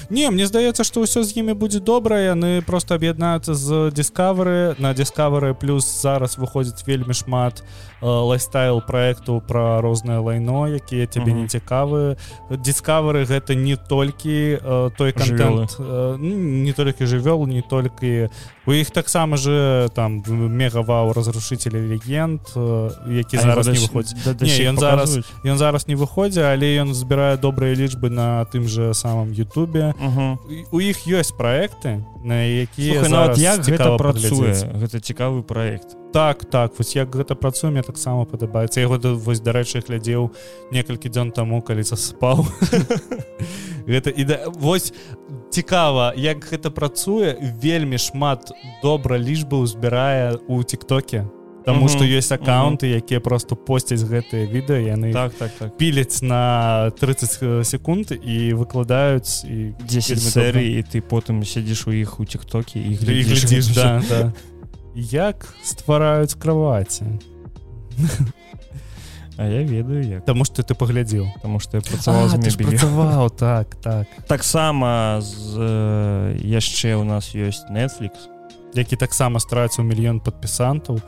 [0.09, 4.75] Не мне здаецца што ўсё з імі будзе добра яны просто аб'яднаюцца з Discovery.
[4.81, 7.63] На Discovery плюс зараз выходзіць вельмі шмат
[8.01, 11.41] э, лайфстайл проекту пра рознае лайно якія тебе Мгм.
[11.41, 12.17] не цікавы.
[12.49, 18.27] Discovery гэта не толькі э, той контент э, не толькі жывёл не толькі
[18.69, 22.41] у іх таксама же там мега вау разрушители легенд
[23.09, 25.25] які А зараз не выходзіць да- да Не, ён зараз- паказваюць?
[25.45, 29.93] Ён зараз не выходзе але ён збірае добрыя лічбы на тым же самом Ютубе.
[30.49, 35.97] І- у іх ёсць праекты на якія нават зараз як гэта працуе гэта цікавы праект
[36.13, 40.29] так так вось як гэта працуе мне таксама падабаецца яго вось дарэчы глядзеў
[40.71, 42.45] некалькі дзён таму калі заспаў
[43.87, 44.93] гэта і да, вось
[45.49, 48.51] цікава як гэта працуе вельмі шмат
[48.83, 51.25] добра лічбы ўзбірае у тиктоке.
[51.65, 55.77] Таму Мгм, што ёсць аккаунты якія просто посцяць гэтыя відэа яны так так так.
[55.77, 61.91] піляць на 30 секунд і выкладаюць і 10 Вельмі серый і ты потым сядзіш у
[61.91, 64.33] іх у тиктоке і глядзіш да, да.
[64.95, 67.19] як ствараюць кроваці
[69.39, 72.27] А я ведаю як Таму што ты паглядзеў потому что я працаваў
[72.59, 74.07] працаваў так так.
[74.27, 78.27] Таксама з яшчэ у нас ёсць Netflix
[78.75, 80.99] які таксама страціў мільён падпісантаў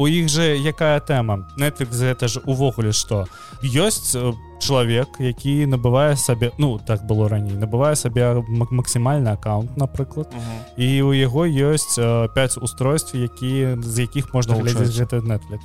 [0.00, 3.28] у іх же якая тэма Netflix гэта ж увогуле што
[3.60, 4.32] ёсць э,
[4.64, 10.32] чалавек які набывае сабе ну так было раней набывае сабе максімальны аккаунт напрыклад
[10.76, 15.60] і у яго ёсць э, 5 устройств які з якіх можна глядзець гэта Netflix.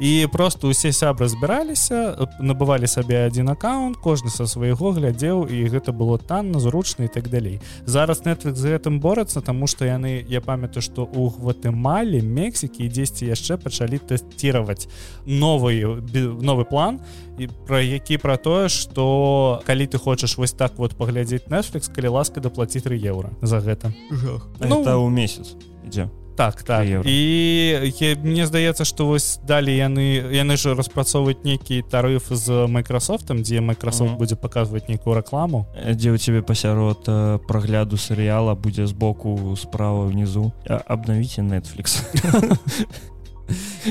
[0.00, 5.92] І просто усе сябры збіраліся набывалі сабе один аккаунт кожны са свайго глядзеў і гэта
[5.92, 7.60] было танна зручна і так далей.
[7.86, 12.88] Зараз Netflix з гэтым борацца тому что яны я памятаю что у гватэмалі Мексікі і
[12.88, 14.88] дзесьці яшчэ пачалі тэсціраваць
[15.26, 17.00] новый бе- новы план
[17.38, 22.08] і пра які пра тое что калі ты хочаш вось так вот паглядзець Netflix калі
[22.08, 23.92] ласка даплаці 3 еўра за гэта.
[24.10, 25.54] Ну, Ну, это ў месяц
[25.86, 26.08] ідзе.
[26.34, 26.86] Так так.
[26.88, 33.42] і я, мне здаецца что вось далі яны яны ж распрацоўваюць нейкі тарыф з Майкрасофтом
[33.44, 34.18] дзе Майкрасофт Мгм.
[34.18, 35.66] будзе паказваць нейкую рэкламу.
[35.76, 42.00] Дзе ў цябе пасярод э, прагляду серыяла будзе збоку справа внизу абнавіце Netflix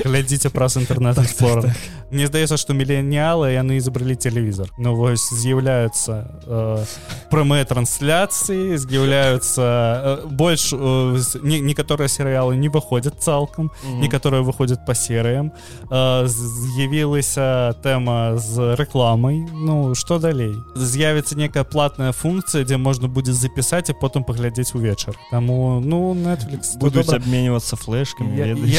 [0.05, 1.73] глядзіце праз інтэрнет Так, Explorer
[2.11, 6.85] Мне здаецца што міленіалы яны забралі тэлевізор Ну вось з'яўляюцца э,
[7.33, 14.85] прамыя трансляцыі з'яўляюцца э, больш э, з- не, некаторыя серыялы не выходзяць цалкам некаторыя выходзяць
[14.85, 15.51] па серыям
[15.89, 23.33] Э, з'явілася тэма з рэкламай Ну што далей з'явіцца некая платная функцыя дзе можна будзе
[23.33, 27.19] запісаць і потым паглядзець увечар Таму ну Netflix то будуць добра.
[27.19, 28.69] абменьвацца флешкамі я, ведаеш?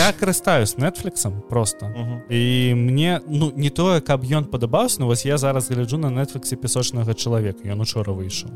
[0.63, 1.85] я карыстаюсь Netflixом просто.
[1.85, 2.21] Мгм.
[2.29, 6.55] і мне ну не тое каб ён падабаўся ну вось я зараз гляджу на Netflixе
[6.55, 8.49] песочнага чалавека ён учора выйшаў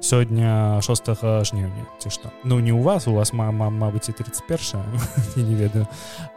[0.00, 2.30] сёння 6 жніўня ці што.
[2.44, 4.82] Ну не у вас у вас мама Мабыць і 31
[5.36, 5.86] я не ведаю.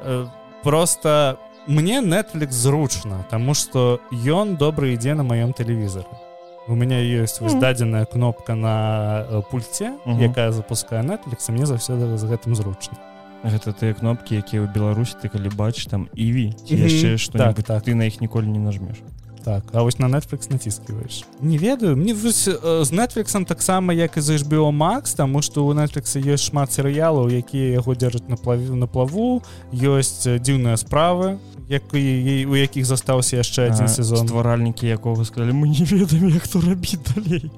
[0.05, 0.27] Э,
[0.63, 1.37] просто
[1.67, 6.05] мне Netflix зручна тому что ён добра ідзе на маём тэлевізары.
[6.69, 7.61] У меня есть вось Мгм.
[7.61, 10.19] дадзеная кнопка на э, пульце Мгм.
[10.21, 12.97] якая запускае Netflix мне заўсёды з гэтым зручна
[13.47, 17.83] гэта тыя кнопкі якія ў беларусі ты калі бачыш там іві яшчэ Так, што-небудзь так.
[17.83, 18.99] ты на іх ніколі не нажмеш
[19.47, 19.63] так.
[19.71, 24.29] А вось на Netflix націскиваешь не ведаю мне вось, з Netflixом таксама як і з
[24.29, 28.87] HBO Max тому что у Netflix ёсць шмат серыялаў якія яго дзяржаць на плаву на
[28.87, 29.41] плаву.
[29.71, 34.27] Ёсць дзіўныя справы які у якіх застаўся яшчэ один А, сезон.
[34.27, 37.51] Стваральнікі якога сказали мы не ведаем як то рабіць далей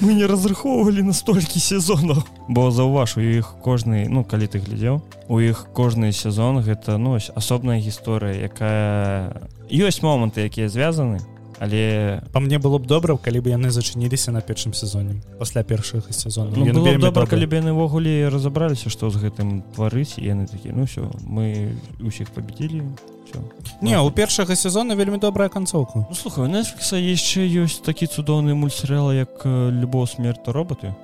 [0.00, 5.02] мы не разрахоўвалі на столькі сезонаў бо заўваж у іх кожны ну калі ты глядзеў
[5.28, 11.20] у іх кожны сезон гэта ну асобная гісторыя якая ёсць моманты якія звязаны
[11.62, 16.10] але по мне было б добра калі бы яны зачыніліся на першым сезоне пасля першых
[16.10, 16.58] сезонаў.
[16.58, 17.26] Ну, добра добрыя.
[17.30, 22.34] калі б яны ўвогуле разабраліся што з гэтым тварыць яны такі ну все мы усіх
[22.34, 22.82] победили
[23.30, 23.38] все
[23.80, 26.06] не у першага сезона вельмі добрая канцоўка.
[26.10, 30.94] Ну, слухай, Netflix яшчэ ёсць такі цудоўны мультсерыал як любоў смерть то роботы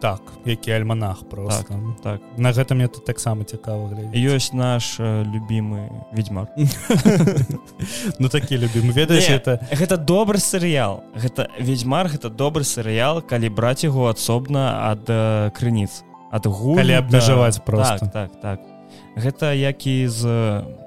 [0.00, 1.80] так які альманах просто.
[2.02, 4.14] Так на гэта мне тут таксама цікава глядзець.
[4.14, 6.48] Ёсць наш э, любимы ведьмак.
[8.18, 11.02] Ну такі любім ведаеш это гэта добры серыял.
[11.14, 15.06] Гэта ведьмар гэта добры серыял калі браць яго асобна ад
[15.54, 16.04] крыніц.
[16.30, 18.06] Ад гу Калі абмежаваць проста.
[18.06, 18.73] так, так так
[19.16, 20.24] гэта як і з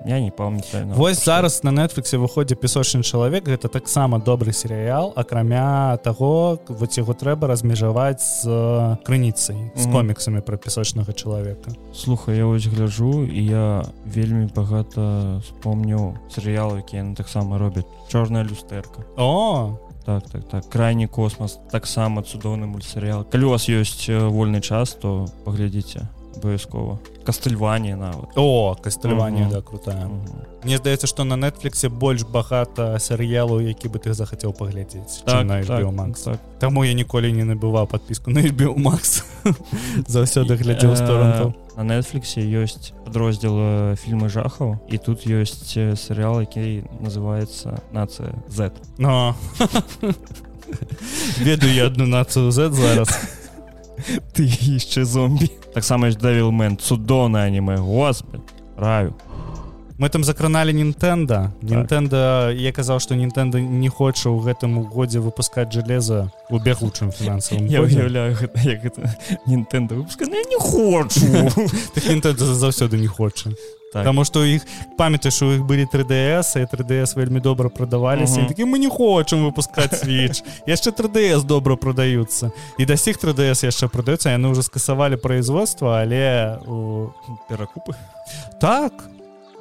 [0.05, 5.97] я не памятаю Вось зараз на Netflixе выходзе песочны чалавек гэта таксама добры серыял акрамя
[6.03, 11.71] таго вот яго трэба размежаваць з крыніцай з коміксамі пра песочнага чалавека.
[11.93, 17.87] Слухай я вось гляжу і я вельмі багата спомню серыялы якія яны таксама робяць.
[18.11, 19.79] Чорная люстэрка о!
[20.05, 20.69] Так так так.
[20.69, 23.25] Крайні космас таксама цудоўны мультсерыял.
[23.27, 26.07] Калі у вас ёсць вольны час то паглядзіце
[26.37, 29.51] абавязкова кастыльванне нават о кастыльванне Мгм.
[29.51, 30.05] да крутая.
[30.05, 30.45] Мгм.
[30.63, 35.63] Мне здаецца што на Netflixе больш багата серыялу які бы ты захацеў паглядзець так, на
[35.63, 36.39] так, Max так.
[36.59, 39.23] Таму я ніколі не набываў подпіску на HBO Max
[40.07, 46.83] заўсёды глядзеў сторонтаў на Netflixе ёсць падроздзел э, фільмы жахаў і тут ёсць серыял які
[46.99, 49.35] называется нацыя Z но
[51.39, 53.09] ведаю я одну нацыю Z зараз
[54.33, 58.41] ты яшчэ зомбі таксама ёсць давілмен цудоўна аніме господ
[58.77, 59.13] раю.
[59.97, 65.73] Мы там закраналі Нінтэнда Нінтэнда я казаў што Нінтэнда не хоча ў гэтым годзе выпускаць
[65.73, 68.05] жалеза у бягучым фінансавым я годзе.
[68.05, 69.17] уяўляю гэта як гэта
[69.49, 71.25] Нінтэнда выпуска я не хочу.
[72.21, 73.49] Так заўсёды не хоча
[73.93, 74.03] Так.
[74.03, 74.65] Таму што іх
[74.97, 78.47] памятаеш у іх былі 3DS і 3DS вельмі добра прадаваліся Мгм.
[78.47, 80.43] такі мы не хочам выпускаць switch.
[80.67, 86.59] Яшчэ 3DS добра прадаюцца і да сіх 3DS яшчэ прадаюцца яны ўжо скасавалі производства але
[86.67, 87.09] у...
[87.49, 87.95] перакупы
[88.59, 88.91] так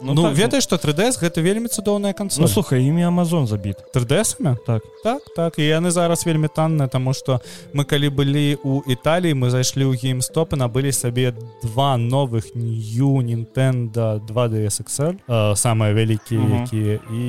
[0.03, 3.77] ну, ну так, ведаеш што 3DS гэта вельмі цудоўная ну кансоль слухай імі Амазон забіт.
[3.95, 4.83] 3DS так.
[5.05, 5.59] Так так.
[5.59, 7.41] І яны зараз вельмі танныя таму што
[7.73, 11.33] мы калі былі у Італіі мы зайшлі ў геймстоп і набылі сабе
[11.63, 16.65] два новых new Nintendo 2DS XL э, самыя вялікія Мгм.
[16.65, 17.25] якія і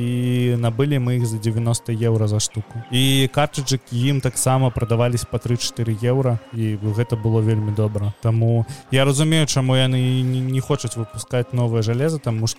[0.57, 2.81] набылі мы іх за 90 еўра за штуку.
[2.91, 8.13] І картрыджык ім таксама прадавались по 3-4 еўра і гэта было вельмі добра.
[8.21, 12.56] Таму я разумею чаму яны не, не хочуць выпускаць новае жалеза таму што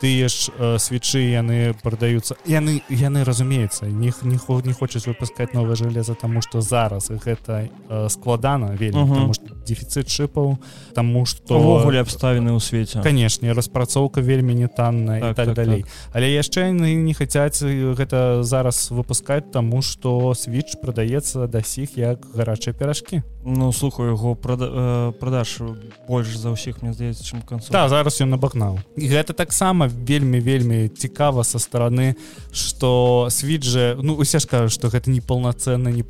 [0.00, 5.52] тыя ж э, свечы яны прадаюцца яны яны разумеецца не, не, хо- не хочуць выпускаць
[5.54, 9.08] новае жалеза таму што зараз гэта э, складана вельмі Мгм.
[9.14, 10.58] потому што дефіцыт чыпаў
[10.94, 15.56] таму што увогуле абставіны ў свеце канешне распрацоўка вельмі не танная так, Так, і так,
[15.56, 21.46] так, далей але яшчэ яны не хацяць э, гэта зараз выпускаць таму што switch прадаецца
[21.46, 25.58] да сіх як гарачыя перажкі Ну слухаю яго прада, э, продаж
[26.06, 28.78] больш за ўсіх мне здаецца чым канцу Да зараз ён набагнаў.
[28.94, 32.14] І гэта таксама вельмі вельмі цікава са стороны
[32.52, 36.02] что switch же ну усе ж кажуць что гэта не полноценная не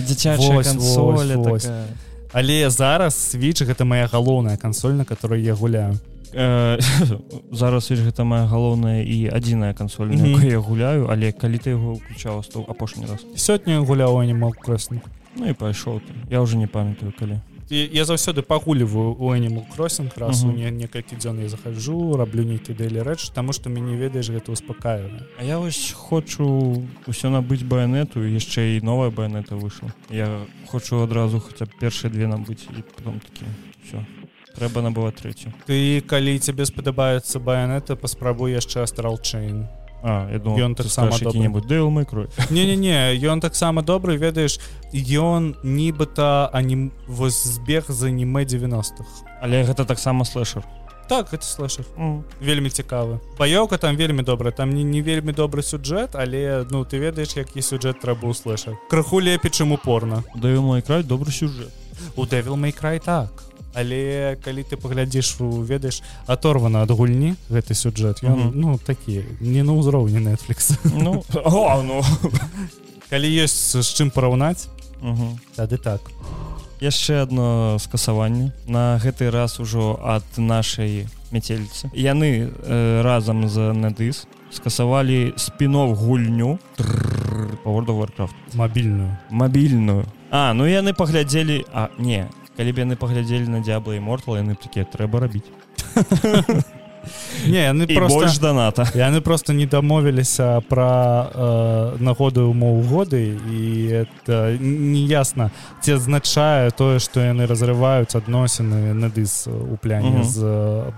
[0.00, 0.62] дзіцячая
[1.62, 1.86] такая.
[2.32, 5.98] але зараз switch гэта моя галоўная кансоль на которой я гуляю.
[6.34, 6.78] Э,
[7.52, 10.32] зараз вось, гэта моя галоўная і адзіная кансоль на Мгм.
[10.32, 13.20] якой я гуляю але калі ты яго ўключаў то апошні раз.
[13.36, 15.00] Сёння гуляў animal crossing
[15.36, 16.12] Ну і пайшоў ты.
[16.30, 17.40] Я уже не памятаю калі.
[17.51, 22.44] І я заўсёды пагуліваю у animal crossing раз у не некалькі дзён я захожу раблю
[22.44, 27.64] нейкі дэлі рэч таму што мяне ведаеш гэта успакаиваю А я вось хочу усё набыць
[27.64, 30.28] баянету яшчэ і новая баянета выйшла я
[30.68, 33.48] хочу адразу хаця першыя две набыць і потом такі
[33.84, 34.04] все
[34.56, 39.64] трэба набываць трэцю ты калі цябе спадабаецца баянета паспрабуй яшчэ астрал чейн
[40.02, 44.58] А я думал Ён таксама які-небудзь Дэйл мой кровь не-не-не ён таксама добры ведаеш
[44.92, 49.06] ён нібыта ані вось збег з аніме 90-х
[49.42, 50.62] але гэта таксама слэшер.
[51.08, 51.84] Так гэта слэшер.
[52.40, 53.18] Вельмі цікавы.
[53.38, 57.62] Баёўка там вельмі добра там не, не вельмі добры сюджэт але ну ты ведаеш які
[57.62, 58.78] сюджэт трэба ў слэшер.
[58.90, 61.70] Крыху лепей чым упорна Дэйл мой край добры сюжэт
[62.16, 68.22] у Devil May Cry так але калі ты паглядзіш ведаеш оторвана ад гульні гэты сюджэт
[68.22, 68.60] ён Мгм.
[68.60, 70.76] ну такі не на ўзроўні netflix.
[70.84, 72.02] Ну о, ну.
[73.10, 74.68] Калі ёсць з чым параўнаць
[75.02, 75.38] Мгм.
[75.56, 76.00] тады так.
[76.80, 78.52] Яшчэ одно скасаванне.
[78.66, 86.58] На гэты раз ужо ад нашай мяцельцы яны э, разам з надыс скасавалі спінов гульню.
[87.64, 88.34] По Warcraft.
[88.54, 89.16] Мабільную.
[89.30, 90.04] Мабільную.
[90.30, 94.84] А ну яны паглядзелі А не калі б яны паглядзелі на і мортал яны такія
[94.84, 95.48] трэба рабіць.
[97.46, 104.06] Не яны просто больш даната яны просто не дамовіліся пра э, нагоды умоў годы і
[104.06, 105.50] это неясна
[105.82, 110.24] ці азначае тое што яны разрываюць адносіны надыс у пляне Мгм.
[110.24, 110.38] з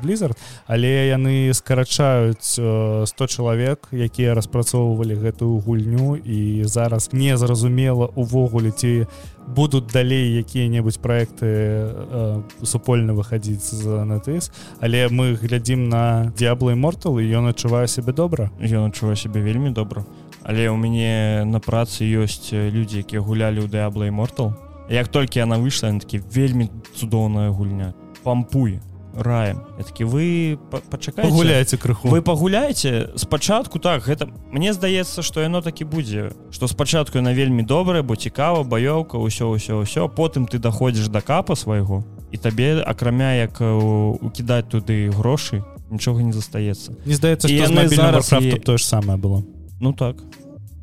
[0.02, 0.36] blizzard.
[0.66, 9.06] Але яны скарачаюць э, 100 чалавек якія распрацоўвалі гэтую гульню і зараз незразумела увогуле ці
[9.46, 17.18] будуць далей якія-небудзь проекты э, супольна выхадзіць з натыс але мы глядзім на дзяблы мортал
[17.20, 20.04] ён адчувае сябе добра ён адчувае сябе вельмі добра
[20.44, 24.54] але ў мяне на працы ёсць э, людзі якія гулялі ў Дыабла і мортал
[24.88, 27.94] як толькі яна выйшла ён такі вельмі цудоўная гульня.
[28.22, 28.80] Пампуй
[29.16, 29.60] раем.
[29.78, 31.30] Я такі вы па- пачакайце.
[31.30, 32.08] Гуляеце крыху.
[32.08, 36.32] Вы пагуляеце спачатку так гэта мне здаецца што яно такі будзе.
[36.50, 41.20] Што спачатку яна вельмі добрая бо цікава баёўка ўсё ўсё ўсё потым ты даходзіш да
[41.20, 46.92] капа свайго і табе акрамя як э, укідаць туды грошы нічога не застаецца.
[47.06, 49.44] Не здаецца І яны зараз е- тое ж самае было.
[49.80, 50.16] Ну так.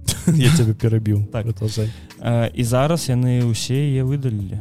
[0.27, 1.43] Я тебе перабіў Так.
[1.43, 1.89] Продолжай.
[2.21, 4.59] Э, і зараз яны ўсе яе выдалілі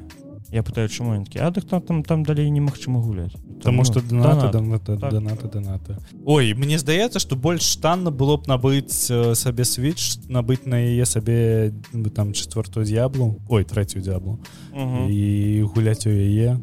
[0.53, 3.35] я пытаю чаму ён такі а дык там там, там далей немагчыма гуляць.
[3.63, 4.53] Таму што донаты донат.
[4.53, 5.13] донаты Так.
[5.13, 5.97] донаты донаты.
[6.25, 11.73] Ой мне здаецца што больш танна было б набыць сабе switch набыць на яе сабе
[11.93, 14.39] ну, там четвертую д'яблу ой третью д'яблу
[14.75, 16.59] і гуляць у яе.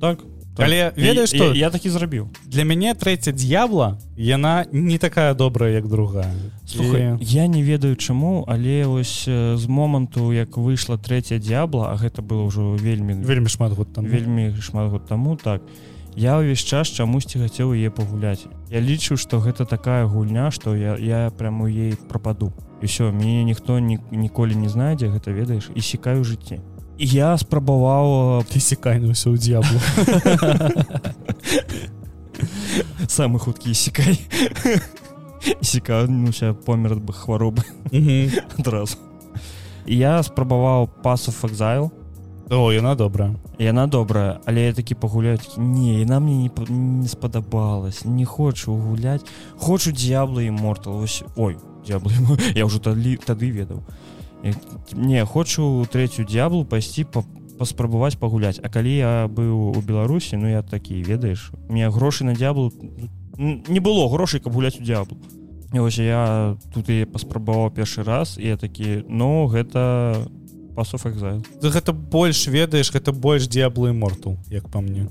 [0.00, 0.20] Так
[0.58, 5.34] Але І- ведаеш і- што я такі зрабіў для мяне трэця д'ябла яна не такая
[5.34, 6.32] добрая як другая.
[6.66, 11.92] Слухай, І- я не ведаю чаму але вось э, з моманту як выйшла трэця дзябла
[11.92, 15.62] а гэта было ўжо вельмі вельмі шмат год там вельмі шмат год таму так
[16.16, 18.46] я ўвесь час чамусьці хацеў яе пагуляць.
[18.70, 22.52] Я лічу што гэта такая гульня што я я прямо ей прападу.
[22.82, 26.58] І все мяне ніхто ні, ніколі не знайдзе гэта ведаеш і сікаю жыцці.
[26.58, 29.78] І я спрабаваў ты секай на ўсё ў д'яблу
[33.08, 34.18] самы хуткі сікай.
[35.62, 37.62] Сікануся помер бы хваробы.
[38.58, 38.96] Адразу.
[39.86, 41.90] І я спрабаваў пасу факзайл
[42.50, 47.08] о яна добрая яна добрая але я такі пагуляю такі, не яна мне не, не
[47.08, 49.24] спадабалась не хочу гуляць.
[49.56, 51.56] Хочу д'ябла і мортал ось ой
[51.86, 52.12] д'ябла
[52.54, 53.82] я ўжо тады тады ведаў.
[53.86, 54.07] Я-
[54.94, 57.24] не хочу трэцюю д'яблу пайсці па
[57.58, 58.60] паспрабаваць пагуляць.
[58.62, 62.70] А калі я быў у беларусі ну я такі ведаеш мне грошы на д'яблу
[63.36, 65.18] н- не было грошай каб гуляць у д'яблу
[65.74, 70.30] І вось я тут і паспрабаваў першы раз я такі ну гэта
[70.76, 75.08] пасов экзайл гэта больш ведаеш гэта больш д'яблы морту як па мне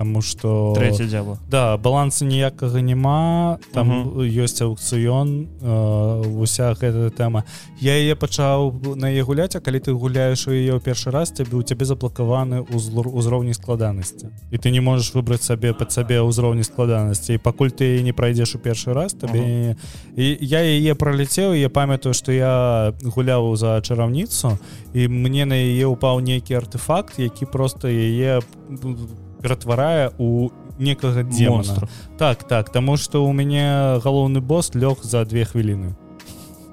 [0.00, 7.44] Таму что трэця дзябла да баланса ніякага няма там ёсць аукцыён э, уся гэта тэма
[7.78, 11.36] я яе пачаў на яе гуляць А калі ты гуляеш у яе ў першы раз
[11.36, 14.32] цябе у цябе заблакаваны узлор узроўні складанасці.
[14.48, 17.36] І ты не можаш выбраць сабе пад сабе ўзроўні складанасці.
[17.36, 19.76] І пакуль ты не прайдзеш у першы раз табе
[20.16, 24.56] і я яе праляцеў я памятаю што я гуляў за чараўніцу
[24.96, 28.40] і мне на яе ўпаў нейкі артефакт які просто яе
[29.42, 31.56] ператварае у некага демона.
[31.56, 35.94] Монстр так так таму што у мяне галоўны босс лёг за две хвіліны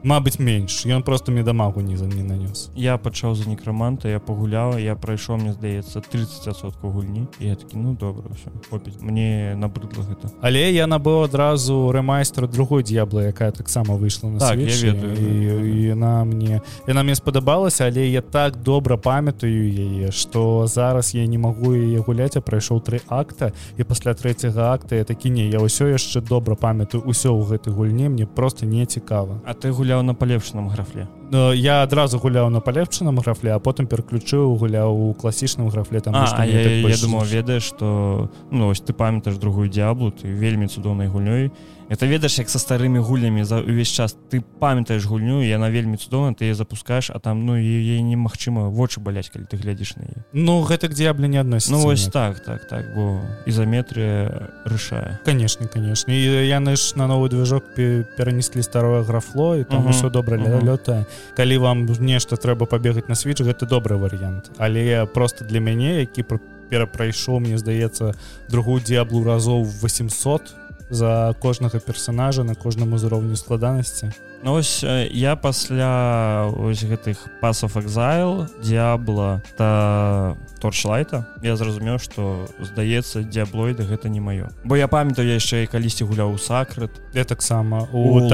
[0.08, 0.86] Мабыць менш.
[0.86, 2.72] Ён просто мне дамагу не за не нанёс.
[2.76, 7.28] Я пачаў за некраманта я пагуляла я прайшоў мне здаецца 30сотку гульні.
[7.40, 8.96] І я такі ну добра ўсё хопіць.
[9.02, 10.32] Мне набрыдла гэта.
[10.40, 15.84] Але я набыў адразу рэмайстра другой д'ябла якая таксама выйшла на Так, Switch, ведаю, і
[15.92, 21.38] яна мне яна мне спадабалася але я так добра памятаю яе што зараз я не
[21.38, 23.52] магу яе гуляць а прайшоў тры акта.
[23.76, 27.76] І пасля трэцяга акта я такі не я ўсё яшчэ добра памятаю ўсё ў гэтай
[27.76, 32.60] гульні мне просто не цікава А ты гуляў на палепшаным графле я адразу гуляў на
[32.60, 36.82] палепчаным графле а потым пераключыў гуляў у класічным графле там а, а я, так я
[36.84, 37.36] больш думаў зручна.
[37.36, 41.52] ведаеш што ну ось ты памятаеш другую дзяблу ты вельмі цудоўнай гульнёй
[41.90, 46.34] это ведаеш як са старымі гульнямі за увесь час ты памятаеш гульню яна вельмі цудоўна
[46.34, 50.64] ты запускаешь а там ну яе немагчыма вочы баляць калі ты глядзіш на яе ну
[50.64, 52.14] гэта к д'ябле не адносіцца ну вось ніяк.
[52.14, 58.06] так так так бо ізаметрыя рашае конечно конечно і яны ж на новы движок пе-
[58.18, 60.64] перанеслі старое графло і там Мгм, усё добра мгм.
[60.68, 64.52] лётае калі вам нешта трэба пабегаць на свіч гэта добры варыянт.
[64.58, 68.14] Але просто для мяне які пр- перапрайшоў мне здаецца
[68.50, 74.12] другую д'яблу разоў 800 за кожнага персонажа на кожным узроўню складанасці.
[74.44, 83.26] Ну ось я пасля ось гэтых пасов экзайл д'ябла та торчлайта я зразумеў што здаецца
[83.26, 84.54] дзяблоіды гэта не маё.
[84.64, 88.30] Бо я памятаю яшчэ і калісьці гуляў у сакрыт я таксама у у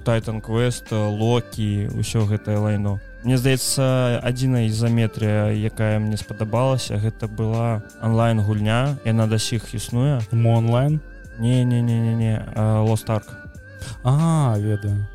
[0.00, 2.98] тайтан квест локі ўсё гэтае лайно.
[3.22, 10.18] Мне здаецца адзіная ізаметрыя якая мне спадабалася гэта была онлайн гульня яна да сіх існуе.
[10.32, 10.98] Онлайн
[11.42, 12.34] не не не не не
[12.86, 13.42] лостарк
[14.04, 15.06] а ведаю.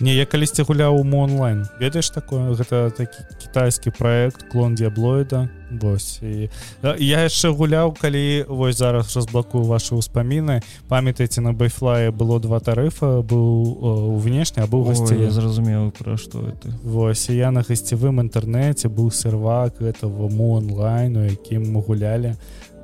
[0.00, 1.68] Не я калісьці гуляў у онлайн.
[1.78, 2.50] Ведаеш такое?
[2.50, 6.50] Гэта такі кітайскі проект клон д'яблоіда вось і
[6.98, 13.22] я яшчэ гуляў калі вось зараз разблакую ваши ўспаміны памятаеце на байфлае было два тарыфа
[13.22, 16.74] быў у внешне або гасці я зразумеў пра што это.
[16.82, 22.34] Вось я на гасцевым інтэрнэце быў сервак этого онлайну якім мы гулялі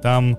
[0.03, 0.39] там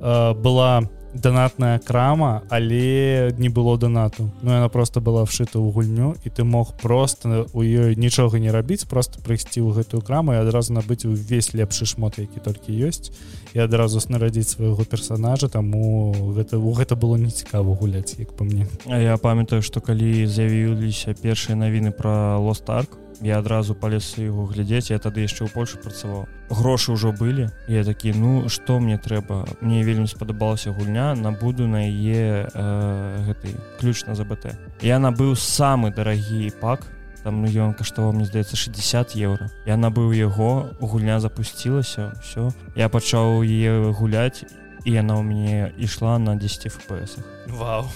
[0.00, 4.30] э, была у донатная крама але не было донату.
[4.42, 8.50] Ну она просто была вшыта ў гульню і ты мог просто у ёй нічога не
[8.50, 13.12] рабіць просто прыйсці ў гэтую краму і адразу набыць увесь лепшы шмот які толькі ёсць
[13.52, 18.66] і адразу снарадзіць свайго персонажа таму гэта у гэта было нецікава гуляць як по мне.
[18.86, 24.98] Я памятаю што калі з'явіліся першыя навіны про лостарк я адразу палез его глядзець я
[24.98, 29.86] тады яшчэ ў Польшу працаваў грошы ўжо былі я такі ну што мне трэба мне
[29.86, 36.50] вельмі спадабалася гульня набуду на яе э, гэты ключ на ЗБТ я набыў самы дарагі
[36.58, 36.82] пак
[37.22, 42.90] там ну ён каштаваў мне здаецца 60 еўра я набыў яго гульня запусцілася все я
[42.90, 44.42] пачаў е гуляць
[44.82, 47.86] і яна ў мяне ішла на 10 фпс Вау.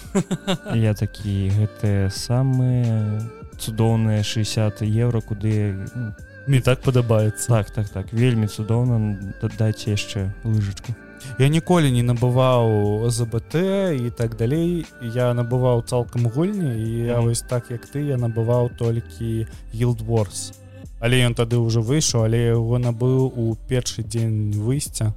[0.75, 3.23] Я такі гэтыя самыя
[3.59, 6.13] цудоўныя 60 еўра куды ну,
[6.47, 7.49] мне так падабаецца.
[7.49, 10.95] Так так так вельмі цудоўна дадайце яшчэ лыжачку.
[11.39, 13.55] Я ніколі не набываў ЗБТ
[13.97, 14.87] і так далей.
[15.03, 20.55] Я набываў цалкам гульні і я вось так як ты я набываў толькі гилдворс
[21.01, 25.13] але ён тады ўжо выйшаў але яго набыў у першы дзень выйсця.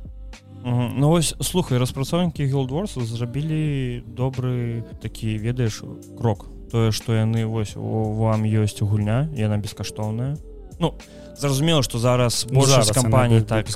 [0.64, 5.84] Ну вось слухай распрацоўнікі гилдворсу зрабілі добры такі ведаеш
[6.20, 10.38] крок тое што яны вось вам ёсць гульня яна бескаштоўная
[10.80, 10.94] Ну
[11.36, 13.68] зразумела што зараз ну, зараз кампаній так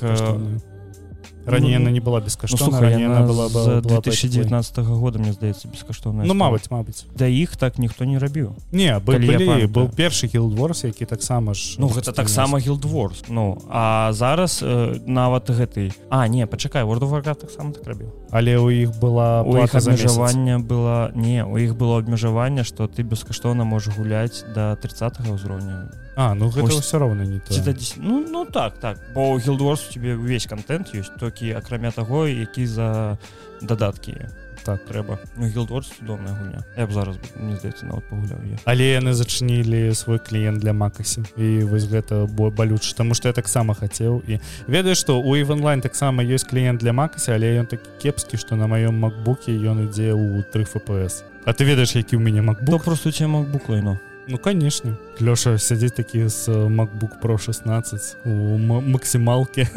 [1.45, 6.33] раней яна не была бескаштоўна ну, была, была 2019 -го года мне здаецца бескаштоўна Ну
[6.33, 11.53] мабыць мабыць да іх так ніхто не рабіў не былі, быў першы гилдворс які таксама
[11.53, 17.33] ж Ну гэта таксама гилдворс Ну а зараз э, нават гэты А не пачакай вордварка
[17.33, 18.11] таксама так рабіў.
[18.31, 23.03] Але у іх была у іх абмежавання была не у іх было абмежаванне што ты
[23.03, 27.53] бескаштоўна можаш гуляць до 30 ўзроўня А ну гэта ўсё роўна не то.
[27.53, 27.97] 10...
[27.97, 28.97] ну, ну так так.
[29.13, 33.17] Бо гилдворс у тебе увесь контент ёсць толькі акрамя таго які за
[33.61, 34.29] дадаткі
[34.63, 34.85] так.
[34.85, 38.57] трэба ну, гилдворс цудоўная гульня я б зараз мне здаецца нават пагуляў я.
[38.65, 43.33] Але яны зачынілі свой кліент для макасі і вось гэта бо балюч таму што я
[43.33, 47.89] таксама хацеў і ведаю што у іванлайн таксама ёсць кліент для макасі але ён такі
[47.99, 52.23] кепскі што на маём макбуке ён ідзе ў 3 фпс А ты ведаеш які ў
[52.23, 53.99] мяне макбук просто у тебя макбук лайно.
[53.99, 54.97] Ну конечно.
[55.21, 59.67] Лёша сядзець такі з macbook про 16 у максімалке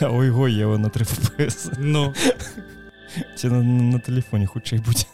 [0.00, 1.06] ойго ева на 3
[1.78, 2.14] ну.
[3.36, 5.06] Ці на, на телефоне хутчэй будзе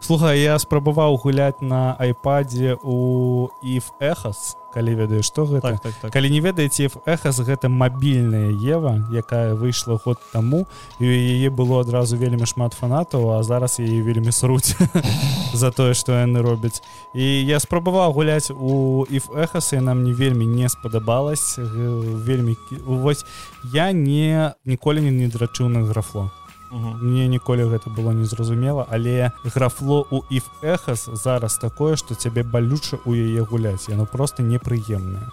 [0.00, 5.72] слухай я спрабаваў гуляць на айпадзе у if эхас калі ведаю што гэта?
[5.72, 6.12] Так, так, так.
[6.12, 10.66] калі не ведаеце эхас гэта мабільная ева якая выйшла год таму
[11.00, 14.76] і яе было адразу вельмі шмат фанатаў а зараз яе вельмі сруць
[15.56, 16.84] за тое што яны робяць.
[17.16, 23.24] І я спрабаваў гуляць у if эхасы нам не вельмі не спадабалась вельмі вось
[23.72, 26.30] я не ніколі не не драчыў на графло
[26.70, 32.98] мне ніколі гэта было незразумела але графло у if эхас зараз такое что цябе балюча
[33.04, 35.30] у яе гуляць яно просто непрыемнае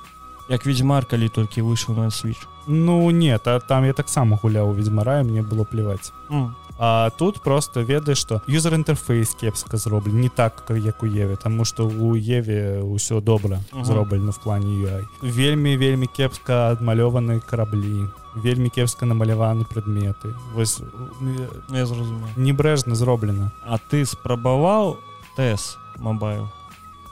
[0.49, 2.47] як ведьзьмар калі толькі выйшаў на switch.
[2.67, 6.51] Ну нет а там я таксама гуляў ведьзьмара мне было плеваць mm.
[6.79, 11.65] А тут просто ведаеш што юзер інтэрфейс кепска зроблен не так як у еве тому
[11.65, 13.85] что у еве ўсё добра uh -huh.
[13.85, 20.33] зроблена в плане UI вельмі вельмі кепска адмалёваны караблі вельмі кепска намаляваны прадметы.
[20.53, 20.81] Вось
[21.19, 21.35] ну,
[21.69, 23.51] я зразумею небрэжна зроблена.
[23.65, 24.97] А ты спрабаваў
[25.35, 26.49] тэс мобайл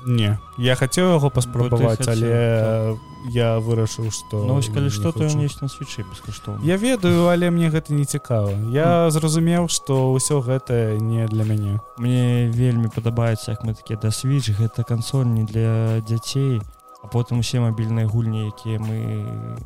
[0.05, 2.97] не я хацеў яго паспрабаваць але
[3.29, 7.51] я вырашыў што ну, калі што то ён есть на свечы бескаштоўна я ведаю але
[7.51, 8.51] мне гэта не цікава.
[8.73, 9.11] Я mm.
[9.11, 11.79] зразумеў што ўсё гэта не для мяне.
[11.97, 16.61] Мне вельмі падабаецца як мы такія да switch гэта кансоль не для дзяцей
[17.03, 19.25] а потым усе мабільныя гульні якія мы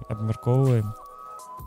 [0.10, 0.92] абмяркоўваем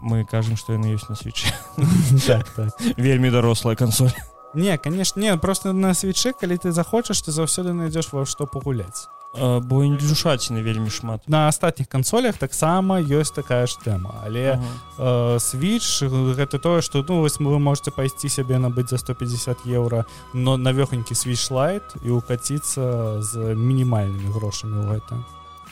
[0.00, 1.48] мы кажам што яны ёсць на свечы
[2.26, 2.72] так, так.
[2.96, 4.12] вельмі дарослая кансоль
[4.54, 9.08] не конечно не просто на свечы калі ты захочаш ты заўсёды найдзеш во што пагуляць
[9.36, 11.28] бо індюшаціны вельмі шмат.
[11.28, 14.56] На астатніх кансолях таксама ёсць такая ж тэма але
[14.96, 20.56] switch гэта тое что ну вось вы можете пайсці сябе набыць за 150 еўра но
[20.56, 25.14] навёхонькі switch лайт і укаціцца з мінімальнымі грошамі ў гэта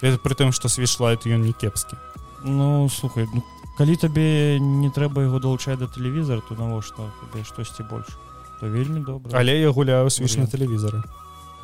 [0.03, 1.97] это при тым что switch лайт ён не кепскі
[2.45, 3.43] ну слухай ну,
[3.79, 8.09] калі табе не трэба яго далучаць да тэлевізара то навошта табе штосьці больш
[8.61, 11.03] то вельмі добра але я гуляю switch на тэлевізары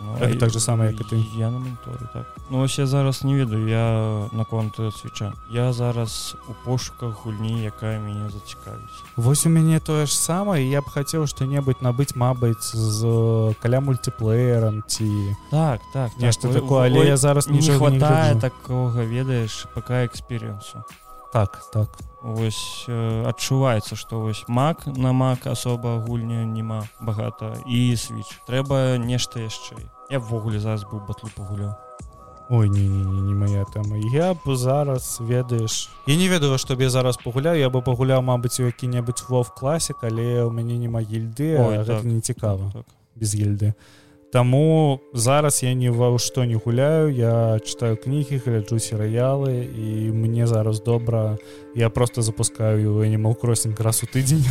[0.02, 1.22] Ну, а так же самое, як ты.
[1.36, 2.26] я на моніторы так.
[2.50, 8.00] Ну ось я зараз не ведаю я наконт свеча я зараз у пошуках гульні якая
[8.00, 13.54] мяне зацікавіць Вось у мяне тое ж самае я б хацеў што-небудзь набыць мабыць з
[13.62, 15.36] каля мультиплеерам ці.
[15.50, 20.82] Так так нешта так, такое але я зараз не хватае такога ведаеш пока эксперыенсу
[21.32, 21.88] так так.
[22.22, 28.98] Вось э, адчуваецца што вось мак на мак асоба гульня няма багата і switch трэба
[28.98, 29.80] нешта яшчэ.
[30.10, 31.74] Я ввогуле зараз быў батлу пагуляў.
[32.50, 33.96] Ой не, не, не, не моя тэма.
[34.12, 38.22] Я б зараз ведаеш я не ведаю што б я зараз пагуляю я бы пагуляў
[38.22, 42.70] мабыць у які-небудзь вов класік але ў мяне няма гільды Ой, гэта так, не цікава
[42.74, 42.84] так.
[43.16, 43.72] без гільды
[44.32, 50.46] Таму зараз я не ва што не гуляю я читаю кнігі гляджу серыялы і мне
[50.46, 51.36] зараз добра
[51.76, 54.48] я просто запускаю animal кроссинг раз у тыдзень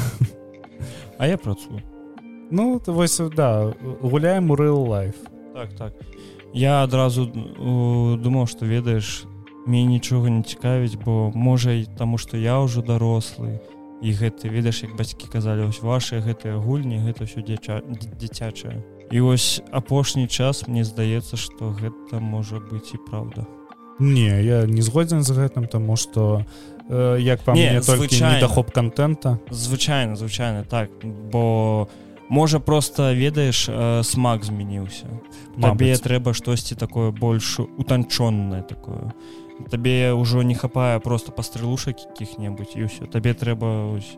[1.17, 1.81] а я працую
[2.51, 5.17] Ну то вось да гуляем у real life.
[5.55, 5.93] Так так.
[6.53, 9.25] Я адразу думаў што ведаеш
[9.65, 13.57] мне нічога не цікавіць бо можа і таму што я ўжо дарослы
[14.01, 19.21] і гэты ведаеш як бацькі казалі ось ваши гэтыя гульні гэта ўсё дзяча дзіцячае і
[19.21, 23.45] ось апошні час мне здаецца што гэта можа быць і праўда.
[23.99, 26.45] Не я не згодзін з гэтым тому что
[26.89, 28.35] э, як па Не, мне толькі звычайна.
[28.35, 30.89] недахоп контента звычайна звычайна так.
[31.03, 31.87] Бо
[32.29, 35.05] можа просто ведаеш э, смак змяніўся.
[35.61, 39.13] Табе трэба штосьці такое больш утанчоннае такое.
[39.69, 43.05] Табе ўжо не хапае просто пастрэлушак якіх-небудзь і ўсё.
[43.11, 44.17] Табе трэба ось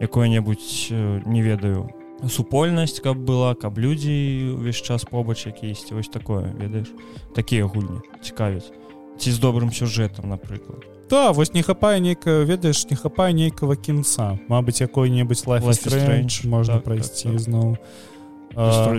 [0.00, 1.90] якое-небудзь э, не ведаю
[2.28, 6.92] супольнасць каб была каб людзі увесь час побач якісьці вось такое ведаеш?
[7.34, 8.72] Такія гульні цікавяць.
[9.18, 10.84] Ці з добрым сюжэтам напрыклад.
[11.10, 14.38] Да вось не хапае нейкая ведаеш не хапае нейкага кінца.
[14.48, 16.46] Мабыць якой-небудзь Strange.
[16.48, 17.40] можна Так, прайсці так, так.
[17.40, 17.76] зноў.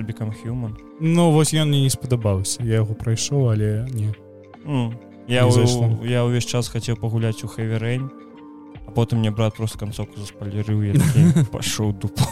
[0.05, 0.74] Become Human.
[0.99, 2.63] Ну вось ён мне не спадабаўся.
[2.63, 4.13] Я яго прайшоў але не.
[4.65, 4.93] М,
[5.28, 8.09] Я, Не я ўвесь час хацеў пагуляць у хэверэйн
[8.88, 10.93] а потым мне брат просто канцоўку заспалерыў я
[11.53, 12.24] пашоў дупу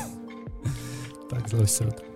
[1.50, 2.10] заўсёды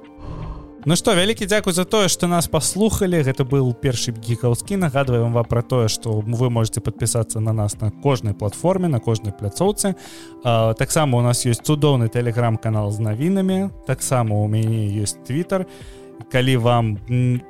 [0.85, 5.47] Ну што вялікі дзякуй за тое што нас паслухалі гэта быў першы гікаўскі нагадваем вам
[5.47, 9.95] пра тое што вы можете подпісацца на нас на кожнай платформе на кожнай пляцоўцы
[10.43, 15.65] таксама у нас ёсць цудоўны телеграм-канал з навінамі таксама у мяне ёсць твиттер.
[16.31, 16.99] Калі вам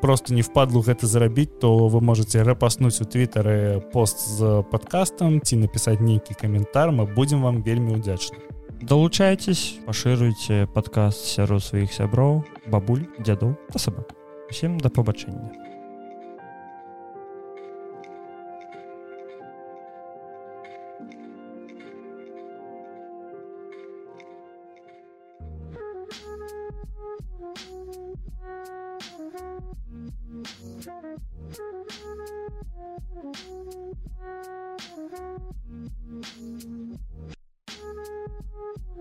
[0.02, 5.58] просто не впадлу гэта зрабіць то вы можете рэпаснуць у твиттары пост з подкастам ці
[5.58, 8.53] напісаць нейкі каментар мы будзем вам вельмі удзячны
[8.84, 14.12] Далучайцесь, пашыруйце падкаст сярод сваіх сяброў, бабуль, дзядоў та сабак.
[14.52, 15.72] Усім да пабачэння.